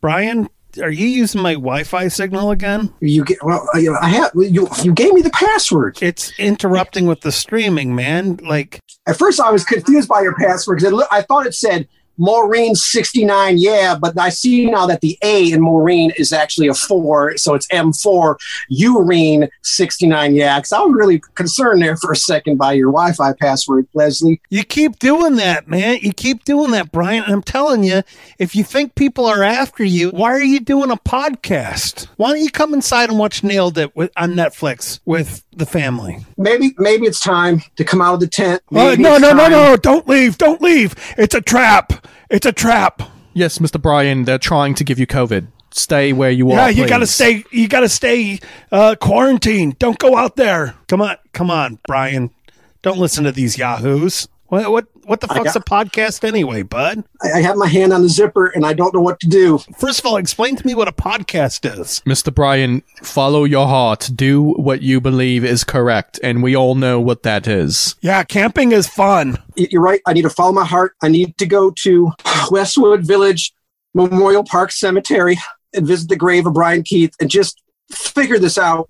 Brian, 0.02 0.50
are 0.82 0.92
you 0.92 1.08
using 1.08 1.42
my 1.42 1.54
Wi-Fi 1.54 2.08
signal 2.08 2.52
again? 2.52 2.94
You 3.00 3.24
get 3.24 3.44
well. 3.44 3.68
I, 3.74 3.88
I 4.02 4.10
have 4.10 4.32
you. 4.36 4.68
You 4.82 4.94
gave 4.94 5.14
me 5.14 5.22
the 5.22 5.30
password. 5.30 6.02
It's 6.02 6.38
interrupting 6.40 7.06
with 7.06 7.22
the 7.22 7.32
streaming, 7.32 7.96
man. 7.96 8.38
Like, 8.38 8.80
At 9.06 9.18
first, 9.18 9.40
I 9.40 9.52
was 9.52 9.64
confused 9.64 10.08
by 10.10 10.22
your 10.22 10.36
password 10.36 10.80
because 10.80 11.06
I 11.12 11.22
thought 11.22 11.46
it 11.46 11.54
said 11.54 11.88
Maureen 12.18 12.76
sixty 12.76 13.26
nine. 13.26 13.58
Yeah, 13.58 13.96
but 14.00 14.18
I 14.20 14.30
see 14.30 14.70
now 14.70 14.86
that 14.88 15.02
the 15.02 15.18
A 15.24 15.52
in 15.52 15.62
Maureen 15.62 16.12
is 16.18 16.32
actually 16.34 16.68
a 16.68 16.74
four, 16.74 17.38
so 17.38 17.54
it's 17.54 17.68
M 17.72 17.94
four. 17.94 18.38
Urine 18.70 19.50
sixty 19.62 20.08
nine. 20.08 20.36
Yeah, 20.36 20.60
because 20.60 20.74
I 20.74 20.82
was 20.82 20.94
really 20.96 21.22
concerned 21.36 21.82
there 21.82 21.98
for 21.98 22.12
a 22.12 22.16
second 22.16 22.58
by 22.58 22.74
your 22.74 22.92
Wi 22.92 23.14
Fi 23.14 23.34
password, 23.34 23.88
Leslie. 23.94 24.42
you 24.50 24.64
keep 24.64 25.00
doing 25.00 25.36
that, 25.36 25.68
man. 25.68 26.00
You 26.02 26.14
keep 26.14 26.44
doing 26.44 26.72
that, 26.72 26.92
Brian. 26.92 27.24
I'm 27.26 27.42
telling 27.42 27.84
you, 27.84 28.04
if 28.40 28.56
you 28.56 28.64
think 28.64 28.96
people 28.96 29.26
are 29.26 29.44
after 29.44 29.84
you, 29.84 30.10
why 30.12 30.32
are 30.32 30.44
you 30.44 30.60
doing 30.60 30.92
a 30.92 30.98
podcast? 30.98 32.08
Why 32.18 32.30
don't 32.32 32.42
you 32.42 32.52
come 32.52 32.74
inside 32.74 33.10
and 33.10 33.20
watch 33.20 33.44
Nailed 33.44 33.78
It 33.78 33.96
with, 33.96 34.12
on 34.16 34.34
Netflix 34.34 35.00
with 35.06 35.43
the 35.58 35.66
family? 35.66 36.26
Maybe 36.38 36.74
maybe 36.78 37.06
it's 37.06 37.20
time 37.20 37.62
to 37.76 37.84
come 37.84 38.02
out 38.02 38.16
of 38.16 38.20
the 38.20 38.28
tent. 38.28 38.62
Maybe 38.72 39.02
no, 39.02 39.14
it's 39.14 39.22
no, 39.22 39.34
no, 39.34 39.48
no. 39.48 39.78
Don't 39.78 40.08
leave. 40.08 40.38
Don't 40.38 40.62
leave. 40.62 40.96
It's 41.18 41.36
a 41.36 41.42
trap. 41.42 42.08
It's 42.30 42.46
a 42.46 42.52
trap. 42.52 43.02
Yes, 43.34 43.60
Mister 43.60 43.80
Brian. 43.80 44.26
They're 44.26 44.38
trying 44.38 44.76
to 44.76 44.84
give 44.84 45.00
you 45.00 45.08
COVID. 45.08 45.48
Stay 45.72 46.14
where 46.14 46.30
you 46.30 46.52
are. 46.52 46.56
Yeah, 46.56 46.68
you 46.70 46.88
got 46.88 47.00
to 47.00 47.08
stay. 47.08 47.44
You 47.50 47.68
got 47.68 47.80
to 47.80 47.90
stay 47.90 48.40
uh, 48.72 48.96
quarantined. 49.00 49.80
Don't 49.80 49.98
go 49.98 50.16
out 50.16 50.36
there. 50.36 50.76
Come 50.88 51.02
on, 51.02 51.18
come 51.32 51.50
on, 51.50 51.80
Brian. 51.88 52.30
Don't 52.84 53.00
listen 53.00 53.24
to 53.24 53.32
these 53.32 53.58
yahoos. 53.58 54.28
What 54.48 54.72
what 54.72 54.88
what 55.06 55.22
the 55.22 55.28
I 55.32 55.36
fuck's 55.38 55.54
got- 55.54 55.56
a 55.58 55.90
podcast 55.90 56.24
anyway, 56.24 56.62
bud? 56.64 57.04
I, 57.22 57.34
I 57.34 57.42
have 57.42 57.56
my 57.58 57.68
hand 57.68 57.94
on 57.94 58.02
the 58.02 58.10
zipper 58.10 58.48
and 58.48 58.66
I 58.66 58.74
don't 58.74 58.94
know 58.94 59.02
what 59.02 59.20
to 59.22 59.28
do. 59.28 59.60
First 59.78 60.00
of 60.00 60.06
all, 60.06 60.18
explain 60.18 60.56
to 60.56 60.66
me 60.66 60.76
what 60.76 60.88
a 60.88 60.92
podcast 60.92 61.66
is. 61.80 62.02
Mr. 62.06 62.34
Brian, 62.34 62.82
follow 63.02 63.44
your 63.44 63.68
heart. 63.68 64.10
Do 64.16 64.42
what 64.42 64.82
you 64.82 65.00
believe 65.02 65.44
is 65.46 65.64
correct, 65.64 66.20
and 66.24 66.42
we 66.44 66.56
all 66.56 66.76
know 66.76 67.00
what 67.00 67.24
that 67.24 67.48
is. 67.48 67.96
Yeah, 68.02 68.24
camping 68.24 68.72
is 68.72 68.88
fun. 68.88 69.38
You're 69.56 69.82
right. 69.82 70.02
I 70.06 70.14
need 70.14 70.24
to 70.24 70.30
follow 70.30 70.52
my 70.54 70.66
heart. 70.66 70.94
I 71.02 71.08
need 71.08 71.38
to 71.38 71.46
go 71.46 71.72
to 71.84 72.12
Westwood 72.52 73.06
Village 73.06 73.54
Memorial 73.94 74.44
Park 74.44 74.72
Cemetery 74.72 75.38
and 75.74 75.86
visit 75.88 76.10
the 76.10 76.16
grave 76.16 76.46
of 76.48 76.54
Brian 76.54 76.84
Keith 76.84 77.16
and 77.20 77.30
just 77.30 77.62
figure 77.92 78.40
this 78.40 78.58
out. 78.58 78.90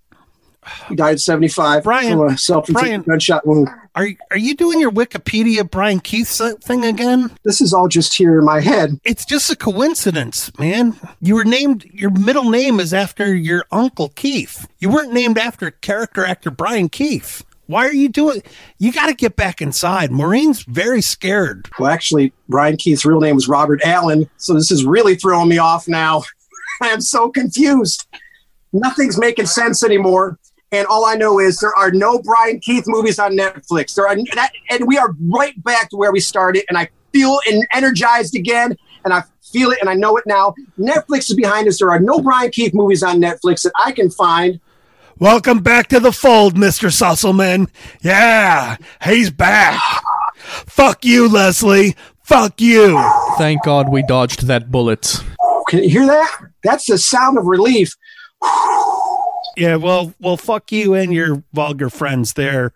He 0.88 0.96
died 0.96 1.14
at 1.14 1.20
75 1.20 1.84
Brian, 1.84 2.18
from 2.18 2.30
a 2.30 2.38
self-inflicted 2.38 3.06
gunshot 3.06 3.46
wound. 3.46 3.68
Are 3.96 4.08
are 4.32 4.38
you 4.38 4.56
doing 4.56 4.80
your 4.80 4.92
Wikipedia 4.92 5.70
Brian 5.70 6.00
Keith 6.00 6.42
thing 6.64 6.84
again? 6.84 7.30
This 7.44 7.62
is 7.62 7.74
all 7.74 7.88
just 7.88 8.16
here 8.16 8.40
in 8.40 8.46
my 8.46 8.60
head. 8.60 9.00
It's 9.04 9.24
just 9.24 9.52
a 9.52 9.56
coincidence, 9.56 10.52
man. 10.58 10.96
You 11.22 11.36
were 11.36 11.46
named. 11.46 11.86
Your 11.94 12.10
middle 12.10 12.50
name 12.50 12.80
is 12.80 12.94
after 12.94 13.36
your 13.36 13.66
uncle 13.72 14.10
Keith. 14.10 14.68
You 14.80 14.90
weren't 14.90 15.14
named 15.14 15.38
after 15.38 15.70
character 15.70 16.26
actor 16.26 16.50
Brian 16.50 16.90
Keith. 16.90 17.46
Why 17.68 17.86
are 17.88 17.94
you 17.94 18.10
doing? 18.10 18.42
You 18.80 18.92
got 18.92 19.08
to 19.08 19.14
get 19.14 19.36
back 19.36 19.62
inside. 19.62 20.12
Maureen's 20.12 20.64
very 20.64 21.02
scared. 21.02 21.70
Well, 21.78 21.92
actually, 21.92 22.34
Brian 22.50 22.78
Keith's 22.78 23.06
real 23.06 23.22
name 23.22 23.36
was 23.36 23.48
Robert 23.48 23.82
Allen, 23.86 24.30
so 24.38 24.54
this 24.54 24.72
is 24.72 24.84
really 24.84 25.16
throwing 25.16 25.50
me 25.50 25.60
off 25.60 25.88
now. 25.88 26.24
I 26.82 26.88
am 26.90 27.00
so 27.00 27.30
confused. 27.30 28.08
Nothing's 28.74 29.20
making 29.20 29.46
sense 29.46 29.84
anymore. 29.84 30.40
And 30.74 30.88
all 30.88 31.06
I 31.06 31.14
know 31.16 31.40
is 31.40 31.60
there 31.60 31.76
are 31.76 31.92
no 31.92 32.20
Brian 32.20 32.60
Keith 32.60 32.86
movies 32.88 33.20
on 33.20 33.38
Netflix. 33.38 33.94
There 33.94 34.08
are, 34.08 34.16
that, 34.34 34.52
and 34.72 34.88
we 34.88 34.98
are 34.98 35.16
right 35.30 35.54
back 35.64 35.90
to 35.92 35.98
where 35.98 36.12
we 36.12 36.20
started. 36.20 36.66
And 36.68 36.78
I 36.78 36.90
feel 37.14 37.40
en- 37.48 37.62
energized 37.72 38.36
again, 38.36 38.76
and 39.06 39.14
I 39.14 39.22
feel 39.52 39.70
it, 39.70 39.78
and 39.82 39.90
I 39.90 39.94
know 39.94 40.18
it 40.18 40.24
now. 40.26 40.56
Netflix 40.80 41.30
is 41.30 41.36
behind 41.36 41.68
us. 41.68 41.78
There 41.78 41.92
are 41.92 42.00
no 42.00 42.20
Brian 42.20 42.50
Keith 42.50 42.74
movies 42.74 43.04
on 43.04 43.22
Netflix 43.22 43.62
that 43.64 43.74
I 43.86 43.92
can 43.92 44.10
find. 44.10 44.60
Welcome 45.20 45.60
back 45.60 45.90
to 45.90 46.00
the 46.00 46.12
fold, 46.12 46.58
Mister 46.58 46.88
Susselman. 46.88 47.70
Yeah, 48.02 48.78
he's 49.04 49.30
back. 49.30 49.80
Fuck 50.38 51.06
you, 51.06 51.30
Leslie. 51.30 51.96
Fuck 52.24 52.60
you. 52.60 53.00
Thank 53.38 53.64
God 53.64 53.90
we 53.90 54.02
dodged 54.02 54.48
that 54.48 54.72
bullet. 54.72 55.24
Can 55.68 55.84
you 55.84 55.90
hear 55.90 56.08
that? 56.08 56.40
That's 56.64 56.88
the 56.88 56.98
sound 56.98 57.38
of 57.38 57.46
relief. 57.46 57.94
Yeah, 59.56 59.76
well, 59.76 60.14
well, 60.20 60.38
fuck 60.38 60.72
you 60.72 60.94
and 60.94 61.14
your 61.14 61.44
vulgar 61.54 61.90
friends 61.90 62.34
there, 62.34 62.74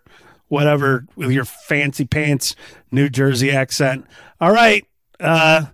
whatever, 0.48 1.06
with 1.16 1.30
your 1.30 1.44
fancy 1.44 2.04
pants 2.04 2.54
New 2.90 3.08
Jersey 3.08 3.50
accent. 3.50 4.06
All 4.40 4.52
right, 4.52 4.86
uh, 5.20 5.66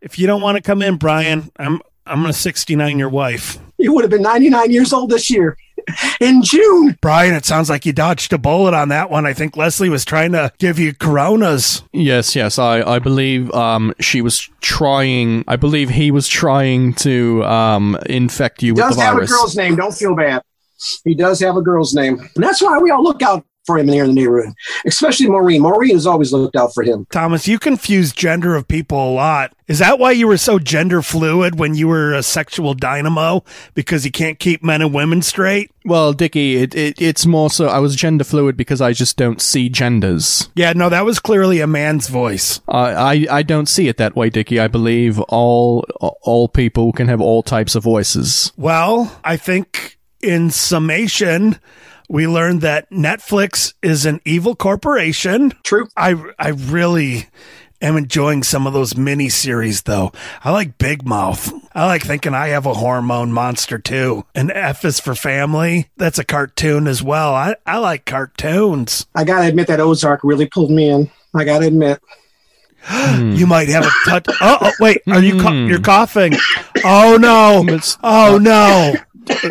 if 0.00 0.18
you 0.18 0.26
don't 0.26 0.42
want 0.42 0.56
to 0.56 0.62
come 0.62 0.82
in, 0.82 0.96
Brian, 0.96 1.50
I'm 1.58 1.80
I'm 2.06 2.20
gonna 2.20 2.32
69 2.32 2.98
your 2.98 3.08
wife. 3.08 3.58
You 3.78 3.92
would 3.94 4.04
have 4.04 4.10
been 4.10 4.22
99 4.22 4.70
years 4.70 4.92
old 4.92 5.10
this 5.10 5.30
year 5.30 5.56
in 6.20 6.42
June. 6.42 6.98
Brian, 7.00 7.34
it 7.34 7.44
sounds 7.44 7.70
like 7.70 7.86
you 7.86 7.92
dodged 7.92 8.32
a 8.32 8.38
bullet 8.38 8.74
on 8.74 8.88
that 8.88 9.10
one. 9.10 9.26
I 9.26 9.32
think 9.32 9.56
Leslie 9.56 9.88
was 9.88 10.04
trying 10.04 10.32
to 10.32 10.52
give 10.58 10.78
you 10.78 10.94
coronas. 10.94 11.82
Yes, 11.92 12.34
yes, 12.34 12.58
I, 12.58 12.82
I 12.82 12.98
believe 12.98 13.52
um, 13.52 13.94
she 14.00 14.20
was 14.20 14.48
trying. 14.60 15.44
I 15.46 15.56
believe 15.56 15.90
he 15.90 16.10
was 16.10 16.28
trying 16.28 16.94
to 16.94 17.44
um, 17.44 17.96
infect 18.06 18.62
you 18.62 18.68
He 18.68 18.72
with 18.72 18.90
does 18.90 18.96
have 18.96 19.16
a 19.16 19.26
girl's 19.26 19.56
name. 19.56 19.76
Don't 19.76 19.94
feel 19.94 20.14
bad. 20.14 20.42
He 21.04 21.14
does 21.14 21.40
have 21.40 21.56
a 21.56 21.62
girl's 21.62 21.94
name. 21.94 22.18
And 22.34 22.44
that's 22.44 22.60
why 22.60 22.78
we 22.78 22.90
all 22.90 23.02
look 23.02 23.22
out 23.22 23.44
for 23.64 23.78
him 23.78 23.88
in 23.88 23.94
here 23.94 24.04
in 24.04 24.14
the 24.14 24.20
neighborhood, 24.20 24.54
especially 24.86 25.28
Maureen. 25.28 25.62
Maureen 25.62 25.94
has 25.94 26.06
always 26.06 26.32
looked 26.32 26.56
out 26.56 26.74
for 26.74 26.82
him. 26.82 27.06
Thomas, 27.10 27.48
you 27.48 27.58
confuse 27.58 28.12
gender 28.12 28.54
of 28.54 28.68
people 28.68 29.10
a 29.10 29.12
lot. 29.12 29.54
Is 29.66 29.78
that 29.78 29.98
why 29.98 30.10
you 30.10 30.28
were 30.28 30.36
so 30.36 30.58
gender 30.58 31.00
fluid 31.00 31.58
when 31.58 31.74
you 31.74 31.88
were 31.88 32.12
a 32.12 32.22
sexual 32.22 32.74
dynamo? 32.74 33.44
Because 33.72 34.04
you 34.04 34.10
can't 34.10 34.38
keep 34.38 34.62
men 34.62 34.82
and 34.82 34.92
women 34.92 35.22
straight? 35.22 35.70
Well, 35.86 36.12
Dickie, 36.12 36.56
it, 36.56 36.74
it 36.74 37.00
it's 37.00 37.24
more 37.24 37.48
so. 37.48 37.68
I 37.68 37.78
was 37.78 37.96
gender 37.96 38.24
fluid 38.24 38.56
because 38.56 38.82
I 38.82 38.92
just 38.92 39.16
don't 39.16 39.40
see 39.40 39.70
genders. 39.70 40.50
Yeah, 40.54 40.74
no, 40.74 40.90
that 40.90 41.06
was 41.06 41.18
clearly 41.18 41.60
a 41.60 41.66
man's 41.66 42.08
voice. 42.08 42.60
I 42.68 42.92
I, 42.92 43.26
I 43.30 43.42
don't 43.42 43.66
see 43.68 43.88
it 43.88 43.96
that 43.96 44.14
way, 44.14 44.28
Dickie. 44.28 44.60
I 44.60 44.68
believe 44.68 45.18
all 45.20 45.86
all 46.00 46.48
people 46.48 46.92
can 46.92 47.08
have 47.08 47.20
all 47.20 47.42
types 47.42 47.74
of 47.74 47.82
voices. 47.82 48.52
Well, 48.56 49.18
I 49.24 49.36
think 49.38 49.98
in 50.20 50.50
summation, 50.50 51.58
we 52.08 52.26
learned 52.26 52.60
that 52.60 52.90
Netflix 52.90 53.74
is 53.82 54.06
an 54.06 54.20
evil 54.24 54.54
corporation. 54.54 55.52
True. 55.62 55.88
I 55.96 56.14
I 56.38 56.48
really 56.48 57.28
am 57.80 57.96
enjoying 57.96 58.42
some 58.42 58.66
of 58.66 58.72
those 58.72 58.96
mini 58.96 59.28
series 59.28 59.82
though. 59.82 60.12
I 60.42 60.50
like 60.50 60.78
Big 60.78 61.06
Mouth. 61.06 61.52
I 61.74 61.86
like 61.86 62.02
thinking 62.02 62.34
I 62.34 62.48
have 62.48 62.66
a 62.66 62.74
hormone 62.74 63.32
monster 63.32 63.78
too. 63.78 64.24
And 64.34 64.50
F 64.50 64.84
is 64.84 65.00
for 65.00 65.14
family. 65.14 65.90
That's 65.96 66.18
a 66.18 66.24
cartoon 66.24 66.86
as 66.86 67.02
well. 67.02 67.34
I, 67.34 67.56
I 67.66 67.78
like 67.78 68.06
cartoons. 68.06 69.06
I 69.14 69.24
got 69.24 69.42
to 69.42 69.48
admit 69.48 69.66
that 69.68 69.80
Ozark 69.80 70.20
really 70.24 70.46
pulled 70.46 70.70
me 70.70 70.88
in. 70.88 71.10
I 71.34 71.44
got 71.44 71.60
to 71.60 71.66
admit. 71.66 72.00
You 73.18 73.46
might 73.46 73.68
have 73.70 73.86
a 73.86 73.90
touch. 74.04 74.26
Oh, 74.42 74.58
oh 74.60 74.72
wait, 74.78 74.98
are 75.08 75.22
you 75.22 75.40
cou- 75.40 75.48
hmm. 75.48 75.66
you're 75.66 75.80
coughing? 75.80 76.34
Oh 76.84 77.16
no! 77.18 77.64
Oh 78.02 78.38
no! 78.38 78.94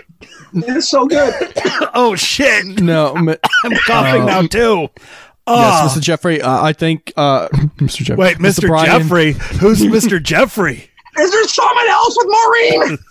It's 0.54 0.90
so 0.90 1.06
good. 1.08 1.34
oh 1.94 2.16
shit! 2.16 2.82
No, 2.82 3.14
I'm, 3.16 3.28
coughing 3.86 4.22
Uh, 4.24 4.26
now 4.26 4.42
too. 4.44 4.90
Oh. 5.46 5.60
yes, 5.86 5.98
Mr. 5.98 6.02
Jeffrey. 6.02 6.42
Uh, 6.42 6.62
I 6.64 6.74
think 6.74 7.12
uh, 7.18 7.48
Mr. 7.78 7.98
Jeffrey. 8.04 8.16
Wait, 8.16 8.38
Mr. 8.38 8.68
Brian- 8.68 9.02
Jeffrey. 9.02 9.34
Who's 9.60 9.82
Mr. 9.84 10.22
Jeffrey? 10.22 10.90
Is 11.20 11.32
there 11.32 11.48
someone 11.48 11.88
else 11.90 12.18
with 12.18 12.28
Maureen? 12.30 12.98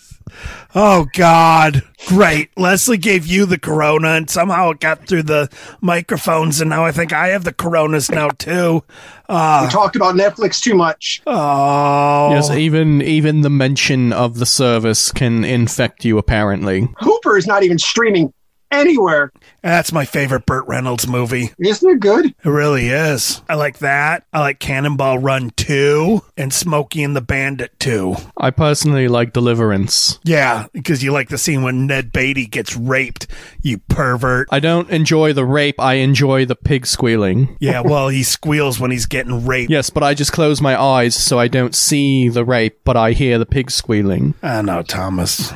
Oh 0.74 1.06
God! 1.12 1.82
Great. 2.06 2.48
Leslie 2.56 2.96
gave 2.96 3.26
you 3.26 3.44
the 3.44 3.58
corona, 3.58 4.12
and 4.12 4.30
somehow 4.30 4.70
it 4.70 4.80
got 4.80 5.06
through 5.06 5.24
the 5.24 5.50
microphones, 5.82 6.62
and 6.62 6.70
now 6.70 6.82
I 6.86 6.92
think 6.92 7.12
I 7.12 7.28
have 7.28 7.44
the 7.44 7.52
coronas 7.52 8.10
now 8.10 8.30
too. 8.30 8.82
Uh, 9.28 9.64
we 9.66 9.70
talked 9.70 9.96
about 9.96 10.14
Netflix 10.14 10.62
too 10.62 10.74
much. 10.74 11.20
Oh, 11.26 12.30
Yes, 12.30 12.50
even 12.50 13.02
even 13.02 13.42
the 13.42 13.50
mention 13.50 14.14
of 14.14 14.38
the 14.38 14.46
service 14.46 15.12
can 15.12 15.44
infect 15.44 16.06
you. 16.06 16.16
Apparently, 16.16 16.88
Hooper 17.22 17.36
is 17.36 17.46
not 17.46 17.62
even 17.62 17.78
streaming 17.78 18.32
anywhere. 18.72 19.30
That's 19.62 19.92
my 19.92 20.04
favorite 20.06 20.46
Burt 20.46 20.66
Reynolds 20.66 21.06
movie. 21.06 21.52
Isn't 21.58 21.88
it 21.88 22.00
good? 22.00 22.26
It 22.26 22.48
really 22.48 22.88
is. 22.88 23.42
I 23.48 23.54
like 23.54 23.78
that. 23.78 24.24
I 24.32 24.40
like 24.40 24.58
Cannonball 24.58 25.18
Run 25.18 25.50
2 25.50 26.20
and 26.36 26.52
Smokey 26.52 27.04
and 27.04 27.14
the 27.14 27.20
Bandit 27.20 27.78
2. 27.78 28.16
I 28.38 28.50
personally 28.50 29.06
like 29.08 29.34
Deliverance. 29.34 30.18
Yeah, 30.24 30.66
because 30.72 31.04
you 31.04 31.12
like 31.12 31.28
the 31.28 31.38
scene 31.38 31.62
when 31.62 31.86
Ned 31.86 32.12
Beatty 32.12 32.46
gets 32.46 32.74
raped, 32.74 33.28
you 33.60 33.78
pervert. 33.78 34.48
I 34.50 34.58
don't 34.58 34.90
enjoy 34.90 35.32
the 35.34 35.44
rape. 35.44 35.78
I 35.78 35.94
enjoy 35.94 36.46
the 36.46 36.56
pig 36.56 36.86
squealing. 36.86 37.56
Yeah, 37.60 37.82
well, 37.82 38.08
he 38.08 38.22
squeals 38.22 38.80
when 38.80 38.90
he's 38.90 39.06
getting 39.06 39.46
raped. 39.46 39.70
Yes, 39.70 39.90
but 39.90 40.02
I 40.02 40.14
just 40.14 40.32
close 40.32 40.60
my 40.60 40.80
eyes 40.80 41.14
so 41.14 41.38
I 41.38 41.46
don't 41.46 41.74
see 41.74 42.30
the 42.30 42.44
rape, 42.44 42.80
but 42.84 42.96
I 42.96 43.12
hear 43.12 43.38
the 43.38 43.46
pig 43.46 43.70
squealing. 43.70 44.34
I 44.42 44.62
know, 44.62 44.82
Thomas. 44.82 45.52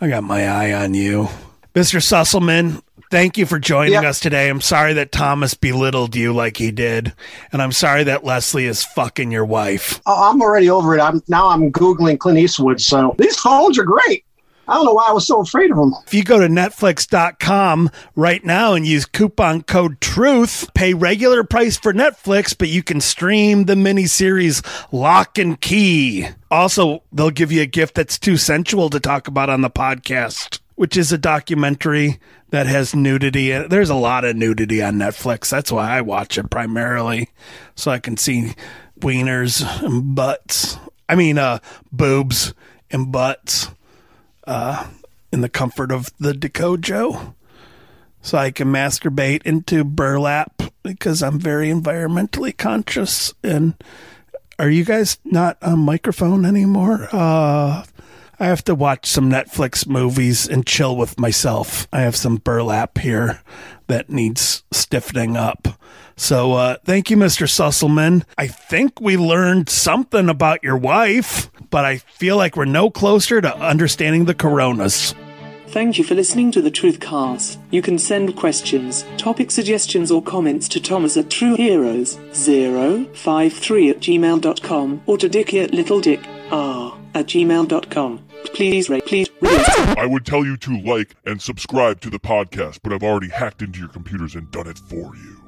I 0.00 0.08
got 0.08 0.24
my 0.24 0.46
eye 0.48 0.72
on 0.72 0.94
you. 0.94 1.28
Mr. 1.74 2.00
Susselman, 2.00 2.80
thank 3.10 3.36
you 3.38 3.46
for 3.46 3.58
joining 3.58 3.92
Yeah. 4.02 4.08
us 4.08 4.18
today. 4.18 4.48
I'm 4.48 4.60
sorry 4.60 4.92
that 4.94 5.12
Thomas 5.12 5.54
belittled 5.54 6.16
you 6.16 6.32
like 6.32 6.56
he 6.56 6.70
did. 6.70 7.12
And 7.52 7.60
I'm 7.62 7.72
sorry 7.72 8.02
that 8.04 8.24
Leslie 8.24 8.66
is 8.66 8.82
fucking 8.84 9.30
your 9.30 9.44
wife. 9.44 10.00
Oh, 10.06 10.30
I'm 10.30 10.40
already 10.42 10.70
over 10.70 10.96
it. 10.96 11.00
I'm 11.00 11.22
now 11.28 11.48
I'm 11.48 11.70
googling 11.70 12.18
Clint 12.18 12.38
Eastwood. 12.38 12.80
So 12.80 13.14
these 13.18 13.36
phones 13.36 13.78
are 13.78 13.84
great. 13.84 14.24
I 14.70 14.74
don't 14.74 14.84
know 14.84 14.92
why 14.92 15.08
I 15.08 15.12
was 15.12 15.26
so 15.26 15.40
afraid 15.40 15.72
of 15.72 15.76
them. 15.76 15.92
If 16.06 16.14
you 16.14 16.22
go 16.22 16.38
to 16.38 16.46
netflix.com 16.46 17.90
right 18.14 18.44
now 18.44 18.74
and 18.74 18.86
use 18.86 19.04
coupon 19.04 19.64
code 19.64 20.00
TRUTH, 20.00 20.72
pay 20.74 20.94
regular 20.94 21.42
price 21.42 21.76
for 21.76 21.92
Netflix, 21.92 22.56
but 22.56 22.68
you 22.68 22.84
can 22.84 23.00
stream 23.00 23.64
the 23.64 23.74
miniseries 23.74 24.64
Locke 24.92 25.38
and 25.38 25.60
Key. 25.60 26.28
Also, 26.52 27.02
they'll 27.12 27.30
give 27.30 27.50
you 27.50 27.62
a 27.62 27.66
gift 27.66 27.96
that's 27.96 28.16
too 28.16 28.36
sensual 28.36 28.88
to 28.90 29.00
talk 29.00 29.26
about 29.26 29.50
on 29.50 29.62
the 29.62 29.70
podcast, 29.70 30.60
which 30.76 30.96
is 30.96 31.10
a 31.10 31.18
documentary 31.18 32.20
that 32.50 32.68
has 32.68 32.94
nudity. 32.94 33.50
There's 33.50 33.90
a 33.90 33.96
lot 33.96 34.24
of 34.24 34.36
nudity 34.36 34.80
on 34.84 34.94
Netflix. 34.94 35.50
That's 35.50 35.72
why 35.72 35.98
I 35.98 36.00
watch 36.02 36.38
it 36.38 36.48
primarily, 36.48 37.30
so 37.74 37.90
I 37.90 37.98
can 37.98 38.16
see 38.16 38.54
wieners 39.00 39.82
and 39.84 40.14
butts. 40.14 40.78
I 41.08 41.16
mean, 41.16 41.38
uh, 41.38 41.58
boobs 41.90 42.54
and 42.92 43.10
butts 43.10 43.68
uh, 44.50 44.86
in 45.32 45.40
the 45.40 45.48
comfort 45.48 45.92
of 45.92 46.10
the 46.18 46.32
Decojo. 46.32 47.34
So 48.20 48.36
I 48.36 48.50
can 48.50 48.68
masturbate 48.68 49.42
into 49.44 49.84
burlap 49.84 50.62
because 50.82 51.22
I'm 51.22 51.38
very 51.38 51.68
environmentally 51.68 52.54
conscious. 52.54 53.32
And 53.42 53.74
are 54.58 54.68
you 54.68 54.84
guys 54.84 55.18
not 55.24 55.56
on 55.62 55.78
microphone 55.78 56.44
anymore? 56.44 57.08
Uh, 57.12 57.84
I 58.38 58.46
have 58.46 58.64
to 58.64 58.74
watch 58.74 59.06
some 59.06 59.30
Netflix 59.30 59.86
movies 59.86 60.48
and 60.48 60.66
chill 60.66 60.96
with 60.96 61.18
myself. 61.18 61.86
I 61.92 62.00
have 62.00 62.16
some 62.16 62.36
burlap 62.36 62.98
here 62.98 63.40
that 63.86 64.10
needs 64.10 64.64
stiffening 64.70 65.36
up. 65.36 65.68
So 66.20 66.52
uh, 66.52 66.76
thank 66.84 67.08
you, 67.08 67.16
Mr. 67.16 67.48
Susselman. 67.48 68.24
I 68.36 68.46
think 68.46 69.00
we 69.00 69.16
learned 69.16 69.70
something 69.70 70.28
about 70.28 70.62
your 70.62 70.76
wife, 70.76 71.50
but 71.70 71.86
I 71.86 71.96
feel 71.96 72.36
like 72.36 72.58
we're 72.58 72.66
no 72.66 72.90
closer 72.90 73.40
to 73.40 73.56
understanding 73.56 74.26
the 74.26 74.34
coronas. 74.34 75.14
Thank 75.68 75.96
you 75.96 76.04
for 76.04 76.14
listening 76.14 76.52
to 76.52 76.60
the 76.60 76.70
Truthcast. 76.70 77.56
You 77.70 77.80
can 77.80 77.98
send 77.98 78.36
questions, 78.36 79.06
topic 79.16 79.50
suggestions, 79.50 80.10
or 80.10 80.22
comments 80.22 80.68
to 80.68 80.78
Thomas 80.78 81.16
at 81.16 81.30
TrueHeroes053 81.30 83.90
at 83.90 84.00
gmail.com 84.00 85.02
or 85.06 85.16
to 85.16 85.28
Dickie 85.28 85.60
at 85.60 85.70
LittleDickR 85.70 86.98
at 87.14 87.26
gmail.com. 87.26 88.26
Please 88.44 88.90
rate, 88.90 89.06
please 89.06 89.30
rate. 89.40 89.68
I 89.96 90.04
would 90.04 90.26
tell 90.26 90.44
you 90.44 90.58
to 90.58 90.78
like 90.82 91.16
and 91.24 91.40
subscribe 91.40 92.02
to 92.02 92.10
the 92.10 92.20
podcast, 92.20 92.80
but 92.82 92.92
I've 92.92 93.02
already 93.02 93.30
hacked 93.30 93.62
into 93.62 93.78
your 93.78 93.88
computers 93.88 94.34
and 94.34 94.50
done 94.50 94.66
it 94.66 94.78
for 94.78 95.16
you. 95.16 95.39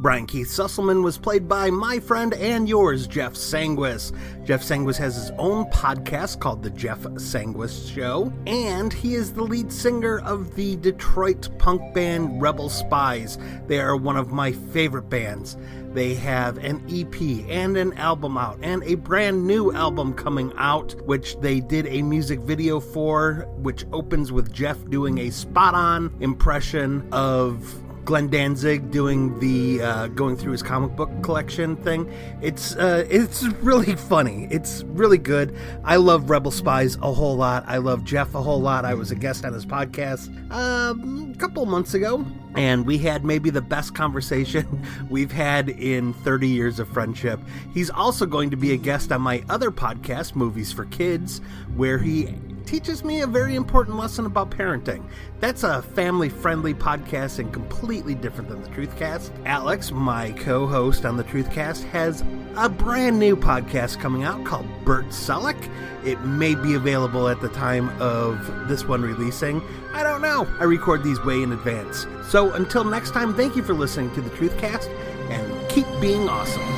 Brian 0.00 0.26
Keith 0.26 0.46
Susselman 0.46 1.02
was 1.02 1.18
played 1.18 1.48
by 1.48 1.70
my 1.70 1.98
friend 1.98 2.32
and 2.34 2.68
yours, 2.68 3.08
Jeff 3.08 3.32
Sanguis. 3.34 4.12
Jeff 4.44 4.62
Sanguis 4.62 4.96
has 4.96 5.16
his 5.16 5.32
own 5.38 5.64
podcast 5.72 6.38
called 6.38 6.62
The 6.62 6.70
Jeff 6.70 7.00
Sanguis 7.00 7.92
Show, 7.92 8.32
and 8.46 8.92
he 8.92 9.16
is 9.16 9.32
the 9.32 9.42
lead 9.42 9.72
singer 9.72 10.20
of 10.20 10.54
the 10.54 10.76
Detroit 10.76 11.48
punk 11.58 11.94
band 11.94 12.40
Rebel 12.40 12.68
Spies. 12.68 13.38
They 13.66 13.80
are 13.80 13.96
one 13.96 14.16
of 14.16 14.30
my 14.30 14.52
favorite 14.52 15.10
bands. 15.10 15.56
They 15.92 16.14
have 16.14 16.58
an 16.58 16.80
EP 16.88 17.20
and 17.50 17.76
an 17.76 17.92
album 17.94 18.38
out, 18.38 18.60
and 18.62 18.84
a 18.84 18.94
brand 18.94 19.48
new 19.48 19.72
album 19.72 20.14
coming 20.14 20.52
out, 20.58 20.94
which 21.06 21.40
they 21.40 21.58
did 21.58 21.88
a 21.88 22.02
music 22.02 22.38
video 22.38 22.78
for, 22.78 23.48
which 23.56 23.84
opens 23.92 24.30
with 24.30 24.52
Jeff 24.52 24.78
doing 24.90 25.18
a 25.18 25.30
spot 25.30 25.74
on 25.74 26.14
impression 26.20 27.08
of 27.10 27.82
Glenn 28.08 28.28
Danzig 28.28 28.90
doing 28.90 29.38
the 29.38 29.82
uh, 29.82 30.06
going 30.06 30.34
through 30.34 30.52
his 30.52 30.62
comic 30.62 30.96
book 30.96 31.10
collection 31.20 31.76
thing. 31.76 32.10
It's 32.40 32.74
uh, 32.74 33.04
it's 33.10 33.42
really 33.60 33.96
funny. 33.96 34.48
It's 34.50 34.82
really 34.84 35.18
good. 35.18 35.54
I 35.84 35.96
love 35.96 36.30
Rebel 36.30 36.50
Spies 36.50 36.96
a 37.02 37.12
whole 37.12 37.36
lot. 37.36 37.64
I 37.66 37.76
love 37.76 38.04
Jeff 38.04 38.34
a 38.34 38.40
whole 38.40 38.62
lot. 38.62 38.86
I 38.86 38.94
was 38.94 39.10
a 39.10 39.14
guest 39.14 39.44
on 39.44 39.52
his 39.52 39.66
podcast 39.66 40.30
um, 40.50 41.32
a 41.34 41.38
couple 41.38 41.66
months 41.66 41.92
ago, 41.92 42.24
and 42.56 42.86
we 42.86 42.96
had 42.96 43.26
maybe 43.26 43.50
the 43.50 43.60
best 43.60 43.94
conversation 43.94 44.82
we've 45.10 45.30
had 45.30 45.68
in 45.68 46.14
30 46.14 46.48
years 46.48 46.78
of 46.78 46.88
friendship. 46.88 47.38
He's 47.74 47.90
also 47.90 48.24
going 48.24 48.48
to 48.48 48.56
be 48.56 48.72
a 48.72 48.78
guest 48.78 49.12
on 49.12 49.20
my 49.20 49.44
other 49.50 49.70
podcast, 49.70 50.34
Movies 50.34 50.72
for 50.72 50.86
Kids, 50.86 51.42
where 51.76 51.98
he 51.98 52.34
teaches 52.68 53.02
me 53.02 53.22
a 53.22 53.26
very 53.26 53.56
important 53.56 53.96
lesson 53.96 54.26
about 54.26 54.50
parenting. 54.50 55.02
That's 55.40 55.62
a 55.62 55.80
family 55.80 56.28
friendly 56.28 56.74
podcast 56.74 57.38
and 57.38 57.50
completely 57.50 58.14
different 58.14 58.50
than 58.50 58.60
the 58.62 58.68
Truthcast. 58.68 59.30
Alex, 59.46 59.90
my 59.90 60.32
co 60.32 60.66
host 60.66 61.06
on 61.06 61.16
the 61.16 61.24
Truthcast, 61.24 61.84
has 61.84 62.22
a 62.56 62.68
brand 62.68 63.18
new 63.18 63.36
podcast 63.36 63.98
coming 64.00 64.22
out 64.22 64.44
called 64.44 64.66
Bert 64.84 65.06
Selleck. 65.06 65.56
It 66.04 66.20
may 66.24 66.54
be 66.54 66.74
available 66.74 67.28
at 67.28 67.40
the 67.40 67.48
time 67.48 67.88
of 68.02 68.68
this 68.68 68.84
one 68.84 69.00
releasing. 69.00 69.62
I 69.94 70.02
don't 70.02 70.20
know. 70.20 70.46
I 70.60 70.64
record 70.64 71.02
these 71.02 71.24
way 71.24 71.42
in 71.42 71.52
advance. 71.52 72.06
So 72.28 72.52
until 72.52 72.84
next 72.84 73.12
time, 73.12 73.32
thank 73.34 73.56
you 73.56 73.62
for 73.62 73.72
listening 73.72 74.14
to 74.14 74.20
the 74.20 74.30
Truthcast 74.30 74.88
and 75.30 75.70
keep 75.70 75.86
being 76.02 76.28
awesome. 76.28 76.77